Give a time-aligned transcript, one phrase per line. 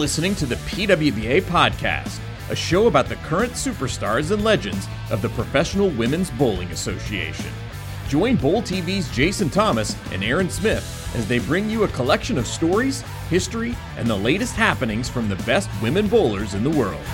[0.00, 5.28] listening to the PWBA Podcast, a show about the current superstars and legends of the
[5.28, 7.52] Professional Women's Bowling Association.
[8.08, 12.46] Join Bowl TV's Jason Thomas and Aaron Smith as they bring you a collection of
[12.46, 17.04] stories, history, and the latest happenings from the best women bowlers in the world.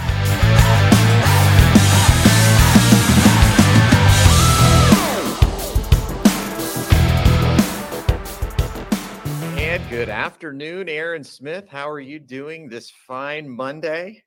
[10.26, 11.68] Afternoon, Aaron Smith.
[11.68, 14.24] How are you doing this fine Monday?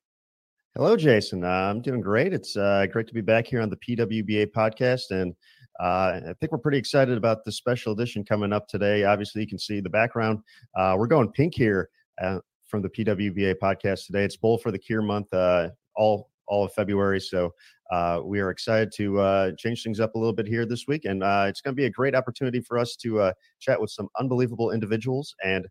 [0.73, 1.43] Hello, Jason.
[1.43, 2.31] Uh, I'm doing great.
[2.31, 5.11] It's uh, great to be back here on the PWBA podcast.
[5.11, 5.35] And
[5.77, 9.03] uh, I think we're pretty excited about the special edition coming up today.
[9.03, 10.39] Obviously, you can see the background.
[10.73, 11.89] Uh, we're going pink here
[12.23, 14.23] uh, from the PWBA podcast today.
[14.23, 17.21] It's Bowl for the Cure month, uh, all all of February.
[17.21, 17.53] So
[17.91, 21.05] uh, we are excited to uh, change things up a little bit here this week,
[21.05, 24.71] and it's going to be a great opportunity for us to chat with some unbelievable
[24.71, 25.65] individuals and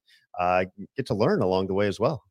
[0.97, 2.23] get to learn along the way as well.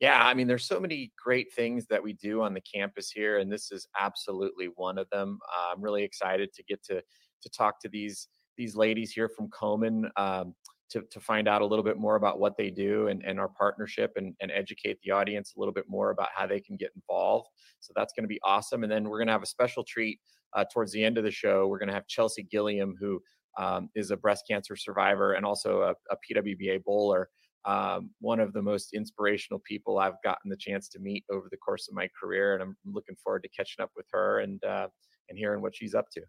[0.00, 3.38] Yeah, I mean, there's so many great things that we do on the campus here,
[3.38, 5.38] and this is absolutely one of them.
[5.52, 7.02] Uh, I'm really excited to get to
[7.42, 10.54] to talk to these these ladies here from Komen um,
[10.90, 13.48] to to find out a little bit more about what they do and, and our
[13.48, 16.90] partnership, and, and educate the audience a little bit more about how they can get
[16.94, 17.48] involved.
[17.80, 18.82] So that's going to be awesome.
[18.82, 20.18] And then we're going to have a special treat
[20.54, 21.66] uh, towards the end of the show.
[21.66, 23.20] We're going to have Chelsea Gilliam, who
[23.58, 27.28] um, is a breast cancer survivor and also a, a PWBA bowler
[27.64, 31.58] um, one of the most inspirational people I've gotten the chance to meet over the
[31.58, 34.88] course of my career, and I'm looking forward to catching up with her and uh,
[35.28, 36.22] and hearing what she's up to.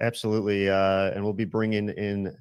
[0.00, 2.34] Absolutely, uh, and we'll be bringing in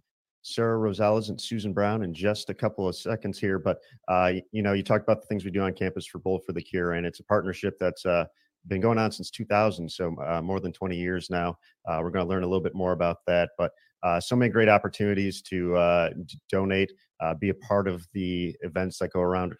[0.43, 3.57] Sarah Rosales and Susan Brown in just a couple of seconds here.
[3.57, 6.39] But uh, you know, you talked about the things we do on campus for Bowl
[6.45, 8.25] for the Cure, and it's a partnership that's uh,
[8.67, 11.57] been going on since 2000, so uh, more than 20 years now.
[11.87, 13.71] Uh, we're going to learn a little bit more about that, but
[14.03, 16.09] uh, so many great opportunities to, uh,
[16.49, 19.53] donate, uh, be a part of the events that go around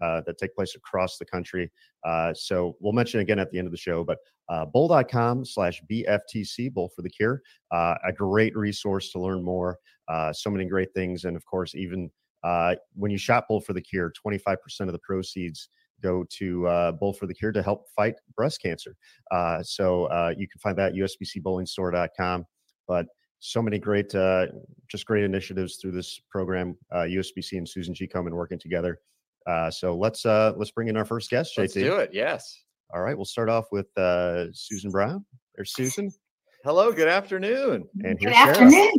[0.00, 1.70] uh, that take place across the country.
[2.34, 4.18] so we'll mention again at the end of the show, but
[4.72, 7.42] bowl.com slash BFTC, Bowl for the Cure,
[7.72, 9.78] a great resource to learn more.
[10.32, 11.24] So many great things.
[11.24, 12.10] And of course, even
[12.94, 15.68] when you shop Bowl for the Cure, 25% of the proceeds
[16.00, 18.96] go to uh, Bowl for the Cure to help fight breast cancer.
[19.30, 22.44] Uh, so uh, you can find that at usbcbowlingstore.com.
[22.88, 23.06] But
[23.38, 24.46] so many great, uh,
[24.88, 26.76] just great initiatives through this program.
[26.92, 28.06] USBC uh, and Susan G.
[28.06, 29.00] Komen working together.
[29.46, 31.58] Uh, so let's let's bring in our first guest, JT.
[31.58, 32.10] Let's do it.
[32.12, 32.62] Yes.
[32.92, 33.86] All right, we'll start off with
[34.52, 35.24] Susan Brown.
[35.54, 36.12] There's Susan.
[36.62, 37.88] Hello, good afternoon.
[38.04, 38.92] And good afternoon.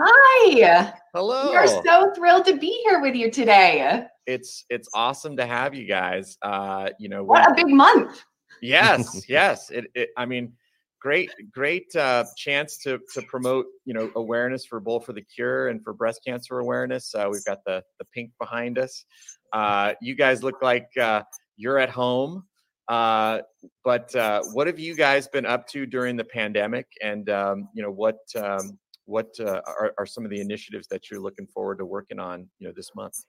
[0.00, 0.92] Hi.
[1.14, 1.50] Hello.
[1.50, 4.08] We are so thrilled to be here with you today.
[4.26, 6.36] It's it's awesome to have you guys.
[6.42, 8.24] Uh, you know, what a big month.
[8.60, 9.70] Yes, yes.
[9.70, 10.52] It, it I mean,
[11.00, 15.68] great, great uh, chance to to promote you know awareness for Bowl for the Cure
[15.68, 17.14] and for breast cancer awareness.
[17.14, 19.04] Uh, we've got the the pink behind us.
[19.52, 21.22] Uh, you guys look like uh,
[21.56, 22.44] you're at home.
[22.88, 23.40] Uh,
[23.84, 26.86] but uh, what have you guys been up to during the pandemic?
[27.02, 31.10] And um, you know what um, what uh, are, are some of the initiatives that
[31.10, 32.48] you're looking forward to working on?
[32.58, 33.24] You know this month.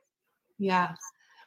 [0.60, 0.94] Yeah.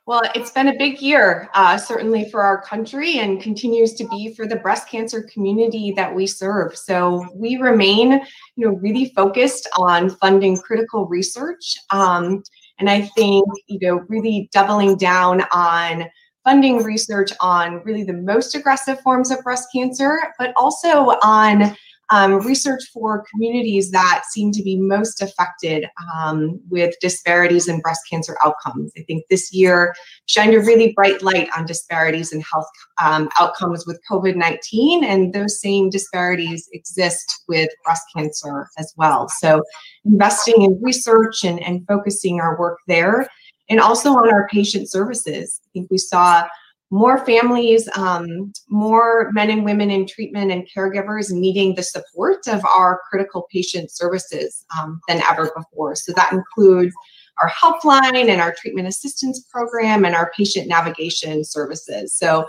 [0.07, 4.35] Well, it's been a big year, uh, certainly for our country, and continues to be
[4.35, 6.77] for the breast cancer community that we serve.
[6.77, 8.13] So we remain,
[8.57, 12.43] you know, really focused on funding critical research, um,
[12.79, 16.07] and I think, you know, really doubling down on
[16.45, 21.77] funding research on really the most aggressive forms of breast cancer, but also on
[22.11, 28.03] um, research for communities that seem to be most affected um, with disparities in breast
[28.11, 28.93] cancer outcomes.
[28.99, 29.95] I think this year
[30.27, 32.69] shined a really bright light on disparities in health
[33.03, 39.29] um, outcomes with COVID 19, and those same disparities exist with breast cancer as well.
[39.29, 39.63] So,
[40.05, 43.29] investing in research and, and focusing our work there
[43.71, 45.61] and also on our patient services.
[45.65, 46.47] I think we saw
[46.91, 52.65] more families, um, more men and women in treatment and caregivers needing the support of
[52.65, 55.95] our critical patient services um, than ever before.
[55.95, 56.93] So that includes
[57.41, 62.13] our helpline and our treatment assistance program and our patient navigation services.
[62.13, 62.45] So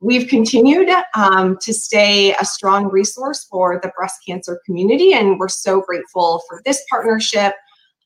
[0.00, 5.48] we've continued um, to stay a strong resource for the breast cancer community, and we're
[5.48, 7.54] so grateful for this partnership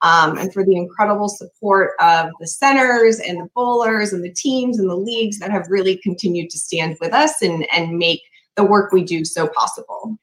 [0.02, 4.78] um, and for the incredible support of the centers and the bowlers and the teams
[4.78, 8.22] and the leagues that have really continued to stand with us and, and make
[8.56, 10.18] the work we do so possible.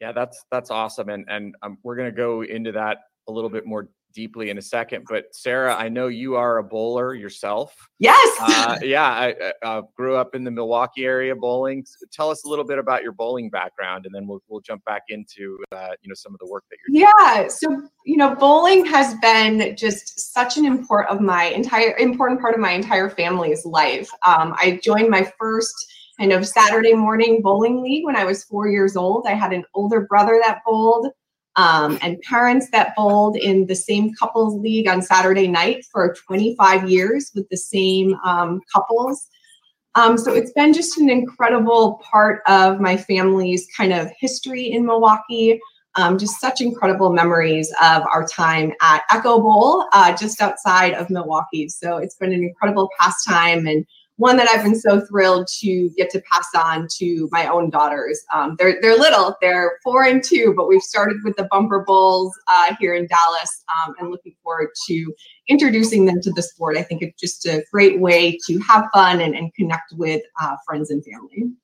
[0.00, 3.50] Yeah, that's that's awesome, and and um, we're going to go into that a little
[3.50, 5.06] bit more deeply in a second.
[5.08, 7.74] But Sarah, I know you are a bowler yourself.
[7.98, 8.36] Yes.
[8.40, 11.84] Uh, yeah, I, I uh, grew up in the Milwaukee area bowling.
[12.12, 15.02] Tell us a little bit about your bowling background, and then we'll we'll jump back
[15.08, 17.02] into uh, you know some of the work that you're.
[17.02, 17.38] Yeah.
[17.38, 17.50] Doing.
[17.50, 22.54] So you know, bowling has been just such an important of my entire important part
[22.54, 24.08] of my entire family's life.
[24.26, 25.74] Um, I joined my first
[26.18, 29.26] kind of Saturday morning bowling league when I was four years old.
[29.26, 31.08] I had an older brother that bowled
[31.56, 36.88] um, and parents that bowled in the same couples league on Saturday night for 25
[36.88, 39.28] years with the same um, couples.
[39.96, 44.86] Um, so it's been just an incredible part of my family's kind of history in
[44.86, 45.58] Milwaukee.
[45.96, 51.10] Um, just such incredible memories of our time at Echo Bowl, uh, just outside of
[51.10, 51.68] Milwaukee.
[51.68, 53.84] So it's been an incredible pastime and
[54.20, 58.22] one that I've been so thrilled to get to pass on to my own daughters.
[58.34, 62.38] Um, they're they're little, they're four and two, but we've started with the bumper bowls
[62.46, 65.14] uh, here in Dallas, um, and looking forward to
[65.48, 66.76] introducing them to the sport.
[66.76, 70.56] I think it's just a great way to have fun and, and connect with uh,
[70.66, 71.54] friends and family.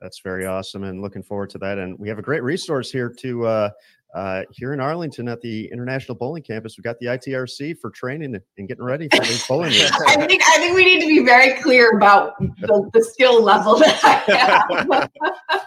[0.00, 1.78] That's very awesome, and looking forward to that.
[1.78, 3.70] And we have a great resource here to uh,
[4.14, 8.36] uh, here in Arlington at the International Bowling Campus, We've got the ITRC for training
[8.58, 9.92] and getting ready for these bowling games.
[10.06, 13.76] I think I think we need to be very clear about the, the skill level
[13.76, 15.08] that I
[15.48, 15.60] have.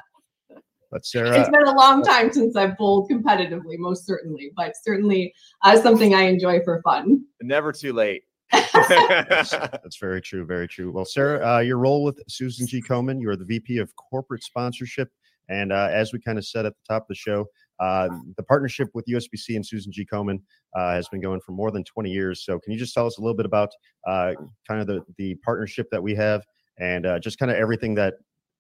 [0.94, 5.34] But Sarah, it's been a long time since I've bowled competitively, most certainly, but certainly
[5.64, 7.26] uh, something I enjoy for fun.
[7.42, 8.22] Never too late.
[8.52, 8.70] that's,
[9.52, 10.46] that's, very true.
[10.46, 10.92] Very true.
[10.92, 12.80] Well, Sarah, uh, your role with Susan G.
[12.80, 15.10] Komen, you are the VP of Corporate Sponsorship.
[15.50, 17.48] And uh, as we kind of said at the top of the show,
[17.80, 20.06] uh, the partnership with USBC and Susan G.
[20.06, 20.40] Komen
[20.76, 22.46] uh, has been going for more than 20 years.
[22.46, 23.70] So, can you just tell us a little bit about
[24.08, 24.34] uh,
[24.68, 26.44] kind of the, the partnership that we have
[26.80, 28.16] and uh, just kind of everything that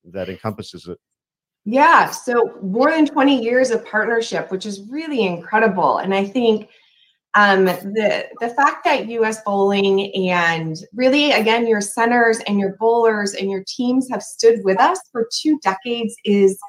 [0.06, 0.98] that encompasses it?
[1.65, 6.00] Yeah, so more than 20 years of partnership, which is really incredible.
[6.00, 6.69] And I think
[7.36, 13.33] um, the the fact that US bowling and really again your centers and your bowlers
[13.33, 16.59] and your teams have stood with us for two decades is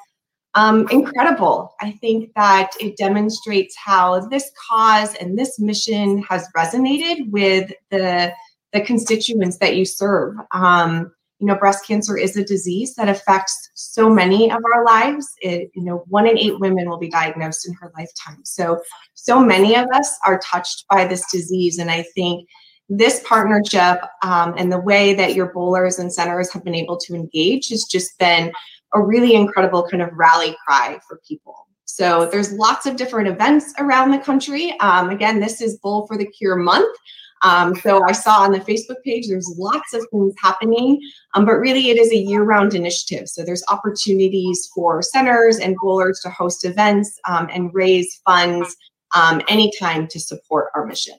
[0.54, 1.74] um, incredible.
[1.80, 8.32] I think that it demonstrates how this cause and this mission has resonated with the
[8.72, 10.34] the constituents that you serve.
[10.52, 15.28] Um, you know, breast cancer is a disease that affects so many of our lives.
[15.42, 18.40] It, you know, one in eight women will be diagnosed in her lifetime.
[18.44, 18.80] So,
[19.14, 22.48] so many of us are touched by this disease, and I think
[22.88, 27.14] this partnership um, and the way that your bowlers and centers have been able to
[27.14, 28.52] engage has just been
[28.94, 31.66] a really incredible kind of rally cry for people.
[31.84, 34.74] So there's lots of different events around the country.
[34.80, 36.96] Um, again, this is Bowl for the Cure month.
[37.42, 40.98] Um, so I saw on the Facebook page there's lots of things happening,
[41.34, 43.28] um, but really it is a year-round initiative.
[43.28, 48.74] So there's opportunities for centers and bowlers to host events um, and raise funds
[49.14, 51.18] um, anytime to support our mission.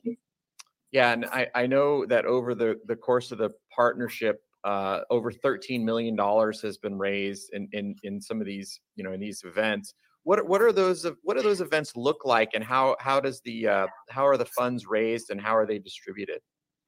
[0.92, 5.32] Yeah, and I, I know that over the, the course of the partnership, uh, over
[5.32, 9.44] $13 million has been raised in, in, in some of these, you know, in these
[9.46, 9.94] events.
[10.24, 13.68] What, what are those, what do those events look like and how, how does the,
[13.68, 16.40] uh, how are the funds raised and how are they distributed?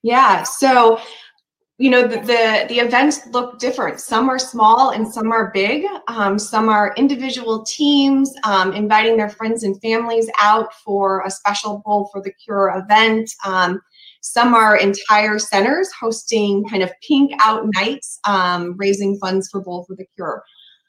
[0.01, 0.41] Yeah.
[0.41, 0.99] So,
[1.77, 3.99] you know, the, the, the events look different.
[3.99, 5.85] Some are small and some are big.
[6.07, 11.83] Um, some are individual teams um, inviting their friends and families out for a special
[11.85, 13.29] Bowl for the Cure event.
[13.45, 13.79] Um,
[14.21, 19.85] some are entire centers hosting kind of pink out nights, um, raising funds for Bowl
[19.85, 20.43] for the Cure.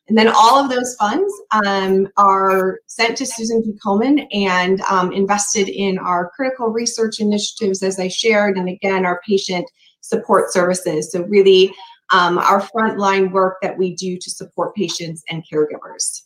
[0.09, 1.31] And then all of those funds
[1.65, 3.75] um, are sent to Susan G.
[3.85, 9.20] Komen and um, invested in our critical research initiatives, as I shared, and again, our
[9.27, 9.70] patient
[10.01, 11.13] support services.
[11.13, 11.70] So, really,
[12.11, 16.23] um, our frontline work that we do to support patients and caregivers.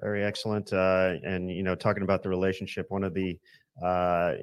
[0.00, 0.72] Very excellent.
[0.72, 3.38] Uh, and, you know, talking about the relationship, one of the
[3.84, 4.34] uh,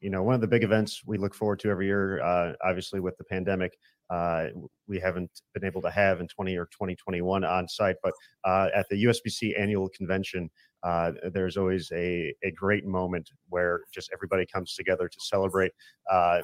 [0.00, 3.00] you know, one of the big events we look forward to every year, uh, obviously
[3.00, 3.78] with the pandemic,
[4.10, 4.48] uh,
[4.86, 8.12] we haven't been able to have in 20 or 2021 on site, but
[8.44, 10.50] uh, at the USBC annual convention,
[10.82, 15.72] uh, there's always a, a great moment where just everybody comes together to celebrate
[16.10, 16.40] uh,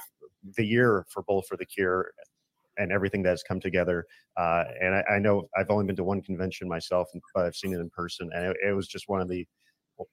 [0.56, 2.10] the year for Bowl for the Cure
[2.78, 4.06] and everything that has come together.
[4.36, 7.74] Uh, and I, I, know I've only been to one convention myself, but I've seen
[7.74, 9.46] it in person, and it, it was just one of the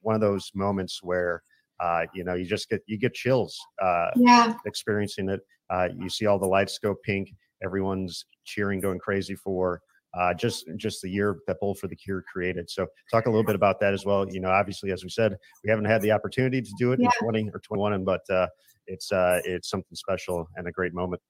[0.00, 1.42] one of those moments where
[1.80, 4.54] uh, you know, you just get you get chills uh, yeah.
[4.64, 5.40] experiencing it.
[5.70, 7.28] Uh, you see all the lights go pink.
[7.62, 9.80] Everyone's cheering, going crazy for
[10.16, 12.70] uh, just just the year that Bowl for the Cure created.
[12.70, 14.26] So, talk a little bit about that as well.
[14.28, 17.06] You know, obviously, as we said, we haven't had the opportunity to do it yeah.
[17.20, 18.46] in 20 or 21, but uh,
[18.86, 21.20] it's uh, it's something special and a great moment.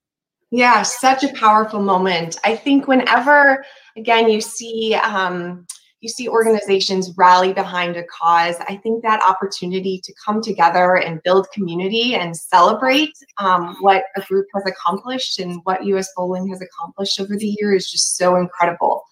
[0.50, 2.38] Yeah, such a powerful moment.
[2.44, 3.64] I think whenever,
[3.96, 4.94] again, you see.
[4.94, 5.66] Um,
[6.06, 11.20] you see organizations rally behind a cause, I think that opportunity to come together and
[11.24, 16.62] build community and celebrate um, what a group has accomplished and what US Bowling has
[16.62, 19.02] accomplished over the year is just so incredible.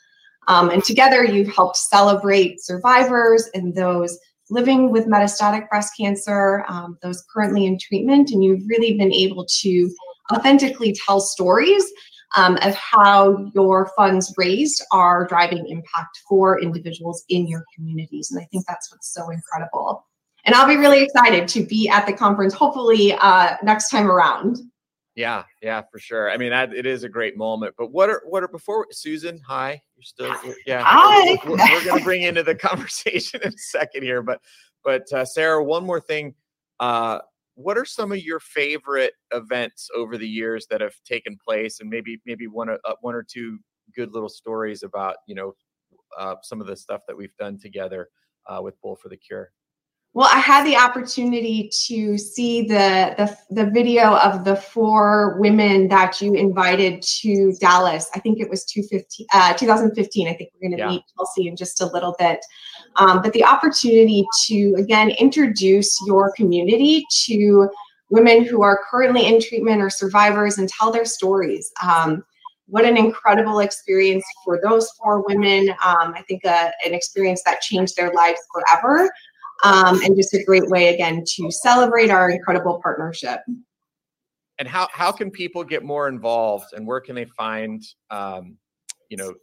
[0.46, 4.16] Um, and together, you've helped celebrate survivors and those
[4.48, 9.44] living with metastatic breast cancer, um, those currently in treatment, and you've really been able
[9.62, 9.90] to
[10.32, 11.84] authentically tell stories
[12.36, 18.30] um, of how your funds raised are driving impact for individuals in your communities.
[18.30, 20.06] And I think that's what's so incredible.
[20.44, 24.58] And I'll be really excited to be at the conference, hopefully uh, next time around.
[25.14, 26.30] Yeah, yeah, for sure.
[26.30, 27.74] I mean, that, it is a great moment.
[27.78, 29.40] But what are what are before Susan?
[29.46, 30.34] Hi, you're still
[30.66, 30.82] yeah.
[30.84, 31.38] Hi.
[31.44, 34.40] We're, we're going to bring into the conversation in a second here, but
[34.82, 36.34] but uh, Sarah, one more thing.
[36.80, 37.20] Uh,
[37.54, 41.88] what are some of your favorite events over the years that have taken place, and
[41.88, 43.58] maybe maybe one uh, one or two
[43.94, 45.54] good little stories about you know
[46.18, 48.08] uh, some of the stuff that we've done together
[48.48, 49.50] uh, with Bowl for the Cure.
[50.14, 55.88] Well, I had the opportunity to see the, the the video of the four women
[55.88, 58.08] that you invited to Dallas.
[58.14, 60.28] I think it was 215, uh, 2015.
[60.28, 60.88] I think we're going to yeah.
[60.88, 62.38] meet Kelsey in just a little bit.
[62.94, 67.68] Um, but the opportunity to again introduce your community to
[68.08, 71.72] women who are currently in treatment or survivors and tell their stories.
[71.82, 72.24] Um,
[72.66, 75.70] what an incredible experience for those four women.
[75.84, 79.10] Um, I think uh, an experience that changed their lives forever
[79.64, 83.40] um, and just a great way again to celebrate our incredible partnership.
[84.58, 88.56] And how how can people get more involved, and where can they find, um,
[89.08, 89.34] you know,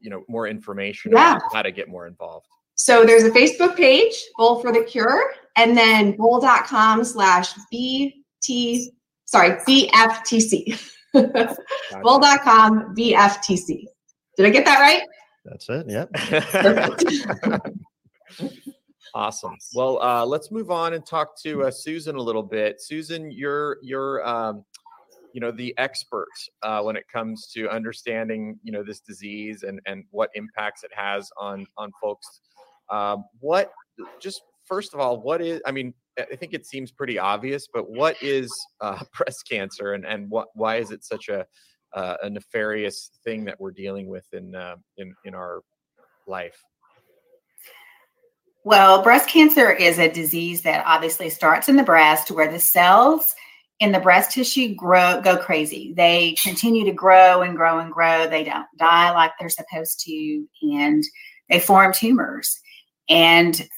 [0.00, 1.36] you know, more information yeah.
[1.36, 2.46] about how to get more involved?
[2.76, 8.92] So there's a Facebook page, Bowl for the Cure, and then bowl.com slash BT,
[9.24, 10.92] sorry, BFTC.
[12.02, 13.84] bowl.com BFTC.
[14.36, 15.02] Did I get that right?
[15.44, 15.86] That's it.
[15.88, 16.10] Yep.
[19.14, 19.56] Awesome.
[19.74, 22.80] Well, uh, let's move on and talk to uh, Susan a little bit.
[22.80, 24.64] Susan, you're you're um,
[25.32, 26.28] you know the expert
[26.62, 30.90] uh, when it comes to understanding you know this disease and and what impacts it
[30.94, 32.40] has on on folks.
[32.90, 33.72] Um, what
[34.20, 35.60] just first of all, what is?
[35.66, 40.04] I mean, I think it seems pretty obvious, but what is uh, breast cancer and
[40.04, 41.46] and what why is it such a
[41.94, 45.60] uh, a nefarious thing that we're dealing with in uh, in in our
[46.26, 46.62] life?
[48.66, 53.32] Well, breast cancer is a disease that obviously starts in the breast where the cells
[53.78, 55.94] in the breast tissue grow go crazy.
[55.96, 58.26] They continue to grow and grow and grow.
[58.26, 61.04] They don't die like they're supposed to and
[61.48, 62.58] they form tumors.
[63.08, 63.68] And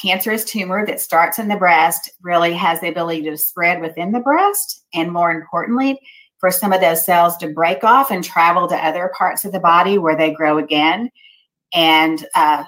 [0.00, 4.20] cancerous tumor that starts in the breast really has the ability to spread within the
[4.20, 6.00] breast and more importantly
[6.38, 9.60] for some of those cells to break off and travel to other parts of the
[9.60, 11.10] body where they grow again
[11.74, 12.64] and uh,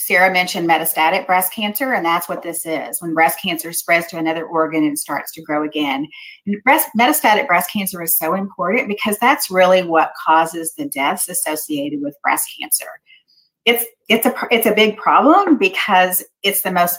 [0.00, 3.02] Sarah mentioned metastatic breast cancer, and that's what this is.
[3.02, 6.08] When breast cancer spreads to another organ and starts to grow again.
[6.46, 11.28] And breast, metastatic breast cancer is so important because that's really what causes the deaths
[11.28, 12.88] associated with breast cancer.
[13.66, 16.98] It's it's a it's a big problem because it's the most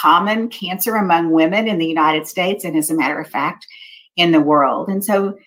[0.00, 3.66] common cancer among women in the United States, and as a matter of fact,
[4.16, 4.88] in the world.
[4.88, 5.38] And so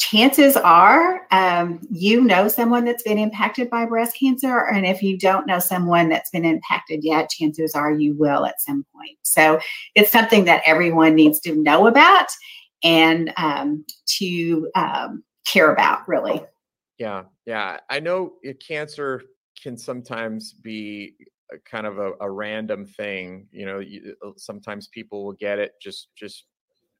[0.00, 5.18] chances are um, you know someone that's been impacted by breast cancer and if you
[5.18, 9.18] don't know someone that's been impacted yet chances are you will at some point.
[9.22, 9.60] So
[9.94, 12.28] it's something that everyone needs to know about
[12.82, 13.84] and um,
[14.18, 16.42] to um, care about really.
[16.98, 17.78] Yeah yeah.
[17.90, 18.34] I know
[18.66, 19.22] cancer
[19.62, 21.14] can sometimes be
[21.70, 25.72] kind of a, a random thing you know you, uh, sometimes people will get it
[25.82, 26.44] just just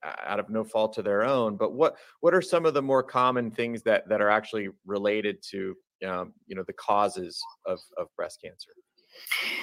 [0.04, 1.56] out of no fault of their own.
[1.56, 5.42] But what what are some of the more common things that that are actually related
[5.50, 5.74] to
[6.06, 8.70] um, you know the causes of of breast cancer?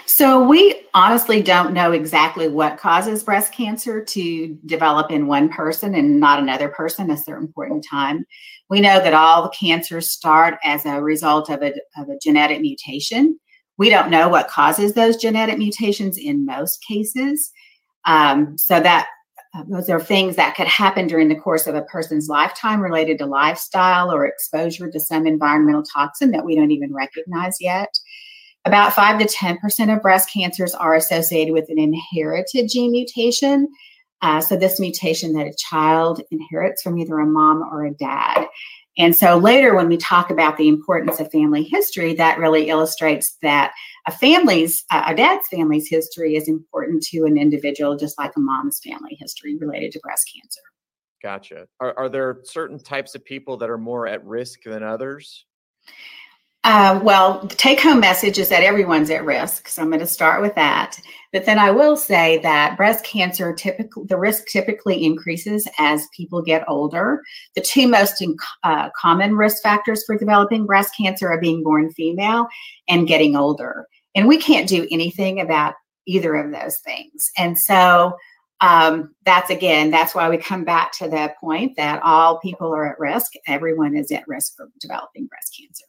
[0.06, 5.96] So we honestly don't know exactly what causes breast cancer to develop in one person
[5.96, 8.26] and not another person at a certain point in time.
[8.70, 12.62] We know that all the cancers start as a result of a, of a genetic
[12.62, 13.40] mutation.
[13.78, 17.52] We don't know what causes those genetic mutations in most cases.
[18.06, 19.08] Um, so that
[19.68, 23.26] those are things that could happen during the course of a person's lifetime related to
[23.26, 27.98] lifestyle or exposure to some environmental toxin that we don't even recognize yet.
[28.66, 33.68] About 5 to 10% of breast cancers are associated with an inherited gene mutation.
[34.22, 38.48] Uh, so, this mutation that a child inherits from either a mom or a dad.
[38.98, 43.38] And so later, when we talk about the importance of family history, that really illustrates
[43.44, 43.74] that
[44.08, 48.80] a family's, a dad's family's history is important to an individual, just like a mom's
[48.80, 50.62] family history related to breast cancer.
[51.22, 51.68] Gotcha.
[51.80, 55.46] Are, are there certain types of people that are more at risk than others?
[56.64, 59.70] Uh, well, the take home message is that everyone's at risk.
[59.70, 61.00] So I'm going to start with that.
[61.32, 66.42] But then I will say that breast cancer typically, the risk typically increases as people
[66.42, 67.22] get older.
[67.56, 71.90] The two most in, uh, common risk factors for developing breast cancer are being born
[71.92, 72.48] female
[72.90, 73.88] and getting older.
[74.18, 75.76] And we can't do anything about
[76.08, 77.32] either of those things.
[77.38, 78.18] And so
[78.62, 82.92] um, that's again, that's why we come back to the point that all people are
[82.92, 83.34] at risk.
[83.46, 85.86] Everyone is at risk for developing breast cancer.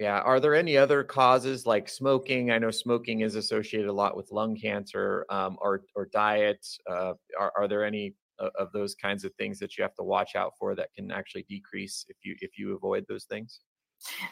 [0.00, 0.20] Yeah.
[0.20, 2.50] Are there any other causes like smoking?
[2.50, 6.66] I know smoking is associated a lot with lung cancer um, or, or diet.
[6.88, 10.36] Uh, are, are there any of those kinds of things that you have to watch
[10.36, 13.60] out for that can actually decrease if you if you avoid those things?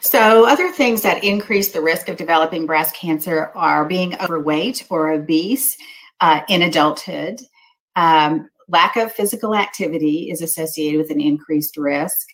[0.01, 5.11] So, other things that increase the risk of developing breast cancer are being overweight or
[5.11, 5.75] obese
[6.21, 7.39] uh, in adulthood.
[7.95, 12.27] Um, lack of physical activity is associated with an increased risk.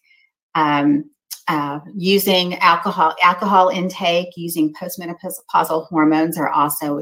[0.55, 1.09] Um,
[1.47, 7.01] uh, using alcohol alcohol intake, using postmenopausal hormones are also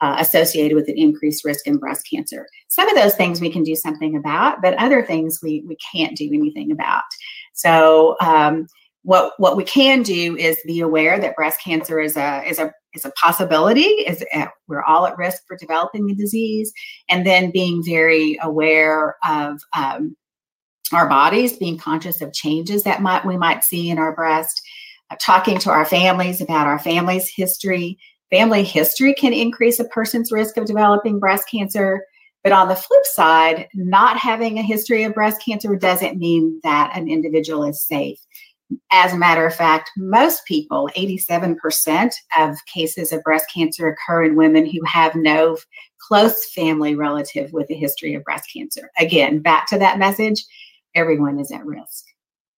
[0.00, 2.46] uh, associated with an increased risk in breast cancer.
[2.68, 6.16] Some of those things we can do something about, but other things we we can't
[6.16, 7.04] do anything about.
[7.52, 8.66] So um,
[9.06, 12.72] what what we can do is be aware that breast cancer is a is a
[12.92, 13.82] is a possibility.
[13.82, 14.24] Is
[14.66, 16.72] we're all at risk for developing the disease,
[17.08, 20.16] and then being very aware of um,
[20.92, 24.60] our bodies, being conscious of changes that might we might see in our breast,
[25.12, 27.96] uh, talking to our families about our family's history.
[28.32, 32.04] Family history can increase a person's risk of developing breast cancer.
[32.42, 36.90] But on the flip side, not having a history of breast cancer doesn't mean that
[36.96, 38.18] an individual is safe.
[38.90, 44.36] As a matter of fact, most people, 87% of cases of breast cancer occur in
[44.36, 45.56] women who have no
[46.00, 48.90] close family relative with a history of breast cancer.
[48.98, 50.44] Again, back to that message
[50.96, 52.06] everyone is at risk.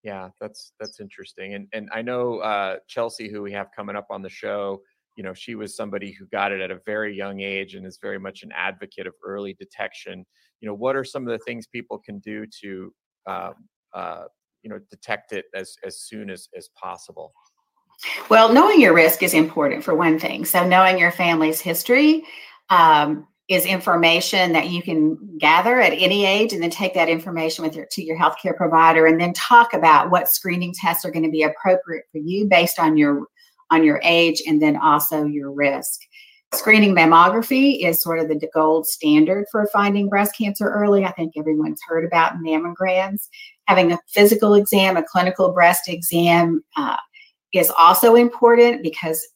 [0.03, 1.55] Yeah, that's that's interesting.
[1.55, 4.81] And and I know uh, Chelsea, who we have coming up on the show.
[5.17, 7.99] You know, she was somebody who got it at a very young age and is
[8.01, 10.25] very much an advocate of early detection.
[10.61, 12.95] You know, what are some of the things people can do to,
[13.27, 13.51] uh,
[13.93, 14.25] uh,
[14.63, 17.33] you know, detect it as as soon as as possible?
[18.29, 20.45] Well, knowing your risk is important for one thing.
[20.45, 22.25] So, knowing your family's history,
[22.71, 27.65] um, is information that you can gather at any age and then take that information
[27.65, 31.25] with your to your healthcare provider and then talk about what screening tests are going
[31.25, 33.27] to be appropriate for you based on your
[33.71, 36.01] on your age and then also your risk.
[36.55, 41.05] Screening mammography is sort of the gold standard for finding breast cancer early.
[41.05, 43.29] I think everyone's heard about mammograms.
[43.67, 46.97] Having a physical exam, a clinical breast exam, uh,
[47.53, 49.27] is also important because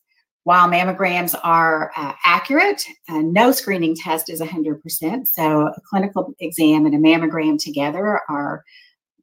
[0.44, 5.26] while mammograms are uh, accurate, uh, no screening test is 100%.
[5.26, 8.64] So a clinical exam and a mammogram together are,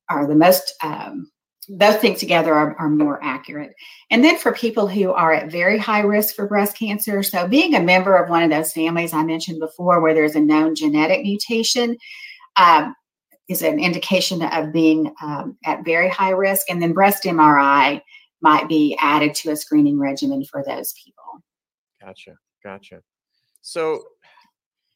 [0.09, 1.29] are the most, um,
[1.69, 3.73] those things together are, are more accurate.
[4.09, 7.75] And then for people who are at very high risk for breast cancer, so being
[7.75, 11.21] a member of one of those families I mentioned before where there's a known genetic
[11.21, 11.97] mutation,
[12.57, 12.95] um,
[13.47, 16.69] is an indication of being um, at very high risk.
[16.69, 18.01] And then breast MRI
[18.41, 21.43] might be added to a screening regimen for those people.
[22.01, 22.35] Gotcha.
[22.63, 23.01] Gotcha.
[23.61, 24.03] So,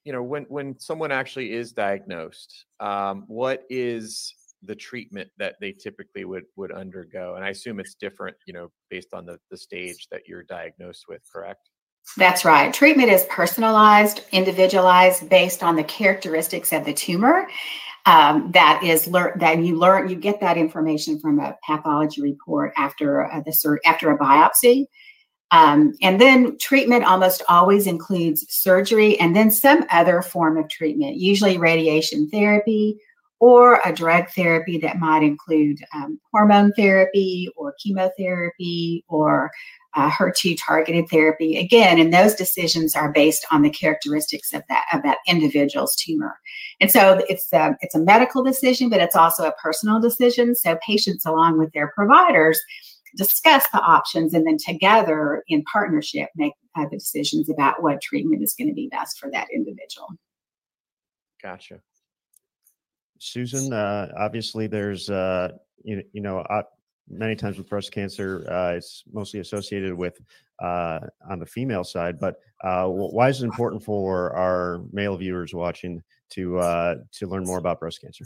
[0.03, 4.33] you know, when when someone actually is diagnosed, um, what is
[4.65, 7.35] the treatment that they typically would would undergo?
[7.35, 11.05] And I assume it's different, you know, based on the the stage that you're diagnosed
[11.07, 11.21] with.
[11.31, 11.69] Correct?
[12.17, 12.73] That's right.
[12.73, 17.47] Treatment is personalized, individualized, based on the characteristics of the tumor
[18.05, 22.73] um, that is learn that you learn you get that information from a pathology report
[22.77, 24.87] after uh, the sur- after a biopsy.
[25.51, 31.17] Um, and then treatment almost always includes surgery and then some other form of treatment,
[31.17, 32.97] usually radiation therapy
[33.43, 39.51] or a drug therapy that might include um, hormone therapy or chemotherapy or
[39.95, 41.57] uh, HER2 targeted therapy.
[41.57, 46.39] Again, and those decisions are based on the characteristics of that of that individual's tumor.
[46.79, 50.55] And so it's a, it's a medical decision, but it's also a personal decision.
[50.55, 52.57] So patients, along with their providers,
[53.17, 58.41] discuss the options and then together in partnership make uh, the decisions about what treatment
[58.41, 60.07] is going to be best for that individual.
[61.41, 61.81] Gotcha.
[63.23, 65.49] Susan, uh, obviously there's, uh,
[65.83, 66.63] you, you know, uh,
[67.09, 70.19] many times with breast cancer, uh, it's mostly associated with
[70.61, 72.19] uh, on the female side.
[72.19, 77.45] But uh, why is it important for our male viewers watching to uh, to learn
[77.45, 78.25] more about breast cancer?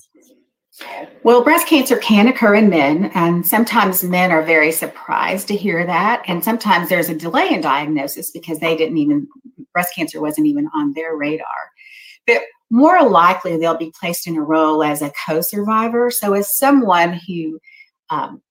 [1.24, 5.86] Well, breast cancer can occur in men, and sometimes men are very surprised to hear
[5.86, 6.24] that.
[6.28, 9.28] And sometimes there's a delay in diagnosis because they didn't even,
[9.74, 11.72] breast cancer wasn't even on their radar.
[12.28, 16.12] But more likely, they'll be placed in a role as a co survivor.
[16.12, 17.60] So, as someone who
[18.10, 18.42] um,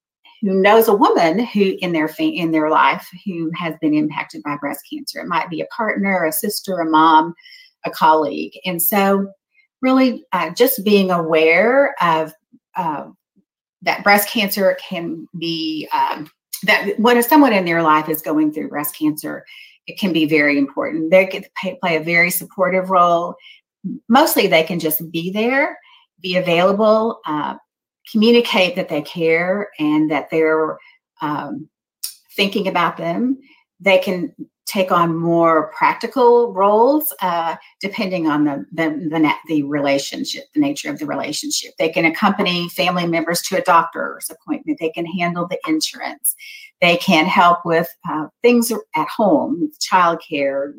[0.42, 4.56] who knows a woman who in their in their life who has been impacted by
[4.56, 5.20] breast cancer.
[5.20, 7.34] It might be a partner, a sister, a mom,
[7.84, 9.26] a colleague, and so
[9.82, 12.32] really uh, just being aware of
[12.76, 13.06] uh,
[13.82, 16.30] that breast cancer can be um,
[16.64, 19.44] that when someone in their life is going through breast cancer,
[19.86, 21.10] it can be very important.
[21.10, 21.44] They can
[21.80, 23.34] play a very supportive role.
[24.08, 25.78] Mostly, they can just be there,
[26.20, 27.56] be available, uh,
[28.10, 30.78] communicate that they care and that they're
[31.20, 31.68] um,
[32.36, 33.38] thinking about them.
[33.80, 34.34] They can
[34.66, 40.90] take on more practical roles uh, depending on the, the, the the relationship, the nature
[40.90, 41.72] of the relationship.
[41.78, 44.78] They can accompany family members to a doctor's appointment.
[44.80, 46.34] They can handle the insurance.
[46.80, 50.72] They can help with uh, things at home, childcare,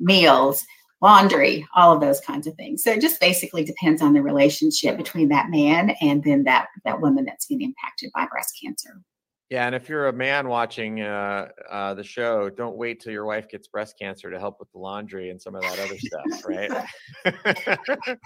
[0.00, 0.64] meals,
[1.02, 2.82] laundry, all of those kinds of things.
[2.82, 7.00] So it just basically depends on the relationship between that man and then that that
[7.00, 9.00] woman that's being impacted by breast cancer.
[9.50, 13.26] Yeah, and if you're a man watching uh, uh, the show, don't wait till your
[13.26, 16.46] wife gets breast cancer to help with the laundry and some of that other stuff,
[16.46, 16.70] right?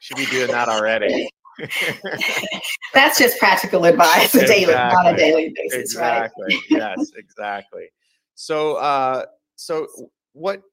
[0.00, 1.30] Should be doing that already.
[2.92, 4.66] That's just practical advice, exactly.
[4.66, 6.54] daily, on a daily basis, exactly.
[6.54, 6.62] right?
[6.98, 7.86] yes, exactly.
[8.34, 9.24] So, uh,
[9.56, 9.86] so
[10.34, 10.64] what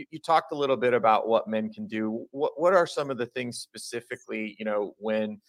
[0.00, 2.26] you, you talked a little bit about what men can do.
[2.30, 5.40] What what are some of the things specifically, you know, when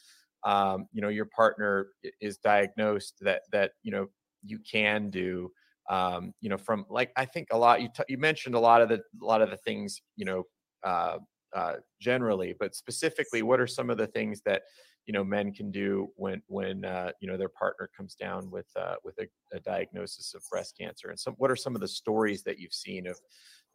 [0.44, 1.88] um, you know your partner
[2.20, 4.08] is diagnosed that that you know
[4.44, 5.52] you can do
[5.90, 8.82] um, you know from like i think a lot you t- you mentioned a lot
[8.82, 10.44] of the a lot of the things you know
[10.84, 11.18] uh,
[11.56, 14.64] uh, generally but specifically what are some of the things that
[15.06, 18.68] you know men can do when when uh, you know their partner comes down with
[18.76, 21.88] uh, with a, a, diagnosis of breast cancer and some what are some of the
[21.88, 23.20] stories that you've seen of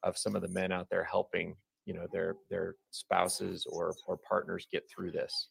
[0.03, 4.17] of some of the men out there helping you know their their spouses or or
[4.17, 5.49] partners get through this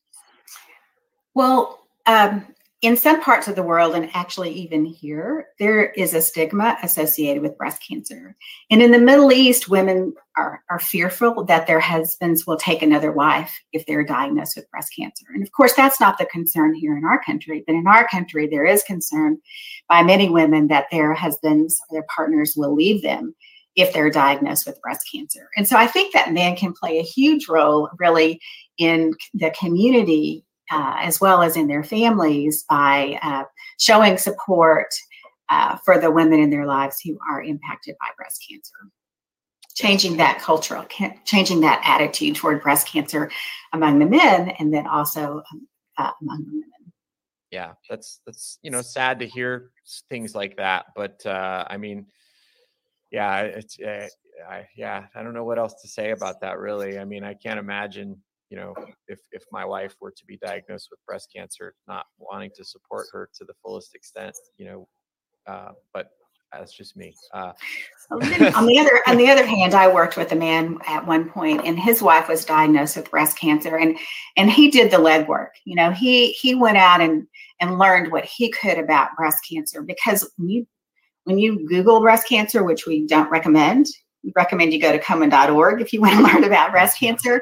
[1.36, 2.48] well, um,
[2.82, 7.42] in some parts of the world, and actually even here, there is a stigma associated
[7.42, 8.36] with breast cancer.
[8.70, 13.12] And in the Middle East, women are, are fearful that their husbands will take another
[13.12, 15.26] wife if they're diagnosed with breast cancer.
[15.34, 17.64] And of course, that's not the concern here in our country.
[17.66, 19.40] But in our country, there is concern
[19.90, 23.36] by many women that their husbands or their partners will leave them
[23.76, 25.50] if they're diagnosed with breast cancer.
[25.58, 28.40] And so I think that men can play a huge role really
[28.78, 33.44] in the community uh, as well as in their families by uh,
[33.80, 34.88] showing support
[35.50, 38.74] uh, for the women in their lives who are impacted by breast cancer.
[39.76, 40.86] Changing that cultural,
[41.26, 43.30] changing that attitude toward breast cancer
[43.74, 46.94] among the men, and then also um, uh, among the women.
[47.52, 49.72] Yeah, that's that's you know sad to hear
[50.10, 52.06] things like that, but uh, I mean,
[53.16, 54.08] yeah, it's uh,
[54.50, 56.60] I, yeah, I don't know what else to say about that.
[56.60, 58.74] Really, I mean, I can't imagine you know,
[59.08, 63.08] if if my wife were to be diagnosed with breast cancer, not wanting to support
[63.12, 64.88] her to the fullest extent, you know,
[65.48, 66.12] uh, but
[66.52, 67.14] that's just me.
[67.34, 67.52] Uh,
[68.12, 71.62] on the other on the other hand, I worked with a man at one point,
[71.66, 73.98] and his wife was diagnosed with breast cancer, and
[74.38, 75.50] and he did the legwork.
[75.66, 77.28] You know, he he went out and
[77.60, 80.68] and learned what he could about breast cancer because when you
[81.26, 83.88] when you Google breast cancer, which we don't recommend,
[84.26, 87.42] we recommend you go to komen.org if you want to learn about breast cancer.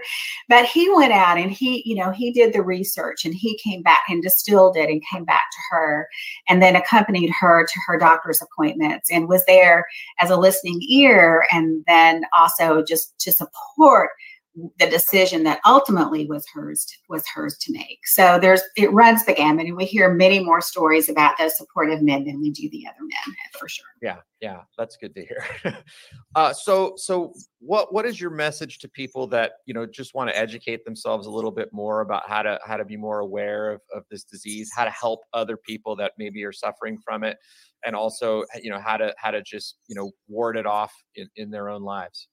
[0.50, 3.82] But he went out and he, you know, he did the research and he came
[3.82, 6.08] back and distilled it and came back to her
[6.50, 9.86] and then accompanied her to her doctor's appointments and was there
[10.19, 14.10] as a listening ear and then also just to support
[14.56, 18.06] the decision that ultimately was hers was hers to make.
[18.06, 22.04] So there's it runs the gamut, and we hear many more stories about those supportive
[22.04, 23.86] men than we do the other men for sure.
[24.02, 25.44] Yeah, yeah, that's good to hear.
[26.36, 30.30] uh, so so what what is your message to people that you know just want
[30.30, 33.72] to educate themselves a little bit more about how to how to be more aware
[33.72, 37.38] of of this disease, how to help other people that maybe are suffering from it,
[37.86, 41.28] and also you know how to how to just you know ward it off in,
[41.36, 42.28] in their own lives.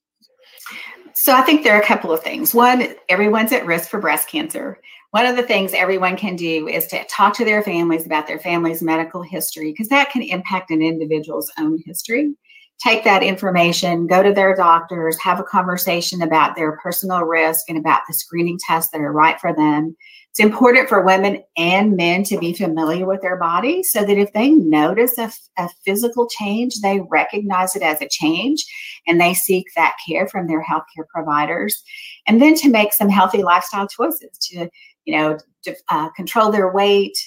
[1.14, 2.54] So I think there are a couple of things.
[2.54, 4.78] One, everyone's at risk for breast cancer.
[5.10, 8.38] One of the things everyone can do is to talk to their families about their
[8.38, 12.32] family's medical history because that can impact an individual's own history.
[12.82, 17.76] Take that information, go to their doctors, have a conversation about their personal risk and
[17.76, 19.96] about the screening tests that are right for them.
[20.30, 24.32] It's important for women and men to be familiar with their body so that if
[24.32, 28.64] they notice a, a, physical change, they recognize it as a change
[29.08, 31.82] and they seek that care from their healthcare providers.
[32.28, 34.70] And then to make some healthy lifestyle choices to,
[35.04, 37.18] you know, to, uh, control their weight,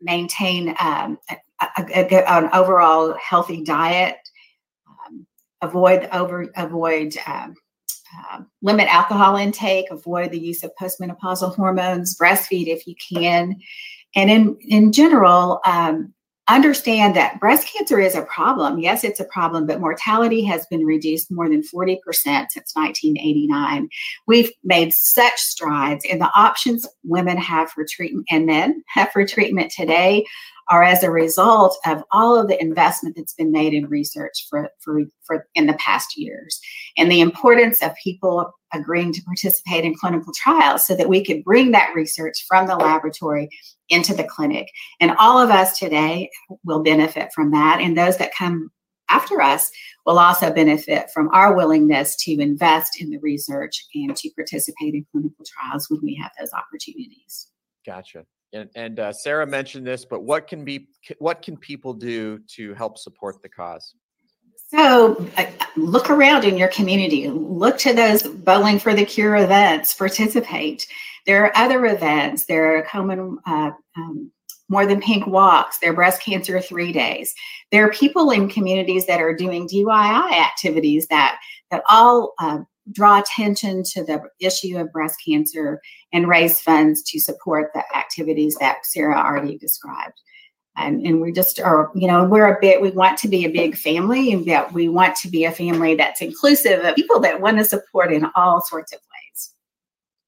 [0.00, 1.36] maintain um, a,
[1.78, 4.16] a, an overall healthy diet,
[5.64, 7.54] avoid over avoid um,
[8.16, 13.56] uh, limit alcohol intake, avoid the use of postmenopausal hormones, breastfeed if you can.
[14.14, 16.14] And in, in general, um,
[16.46, 18.78] understand that breast cancer is a problem.
[18.78, 23.88] Yes, it's a problem, but mortality has been reduced more than 40% since 1989.
[24.26, 29.26] We've made such strides in the options women have for treatment and men have for
[29.26, 30.24] treatment today
[30.70, 34.68] are as a result of all of the investment that's been made in research for,
[34.80, 36.60] for, for in the past years
[36.96, 41.44] and the importance of people agreeing to participate in clinical trials so that we could
[41.44, 43.48] bring that research from the laboratory
[43.88, 44.68] into the clinic.
[45.00, 46.30] And all of us today
[46.64, 47.78] will benefit from that.
[47.80, 48.70] And those that come
[49.10, 49.70] after us
[50.06, 55.06] will also benefit from our willingness to invest in the research and to participate in
[55.12, 57.48] clinical trials when we have those opportunities.
[57.86, 58.24] Gotcha.
[58.54, 60.88] And, and uh, Sarah mentioned this, but what can be
[61.18, 63.94] what can people do to help support the cause?
[64.68, 67.28] So uh, look around in your community.
[67.28, 69.94] Look to those Bowling for the Cure events.
[69.94, 70.86] Participate.
[71.26, 72.46] There are other events.
[72.46, 74.30] There are Komen uh, um,
[74.68, 75.78] more than pink walks.
[75.78, 77.34] There are breast cancer three days.
[77.72, 81.38] There are people in communities that are doing DIY activities that
[81.70, 82.60] that all uh,
[82.92, 85.80] draw attention to the issue of breast cancer
[86.12, 90.20] and raise funds to support the activities that Sarah already described.
[90.76, 93.50] And, and we just are, you know, we're a bit, we want to be a
[93.50, 97.40] big family and that we want to be a family that's inclusive of people that
[97.40, 99.54] want to support in all sorts of ways.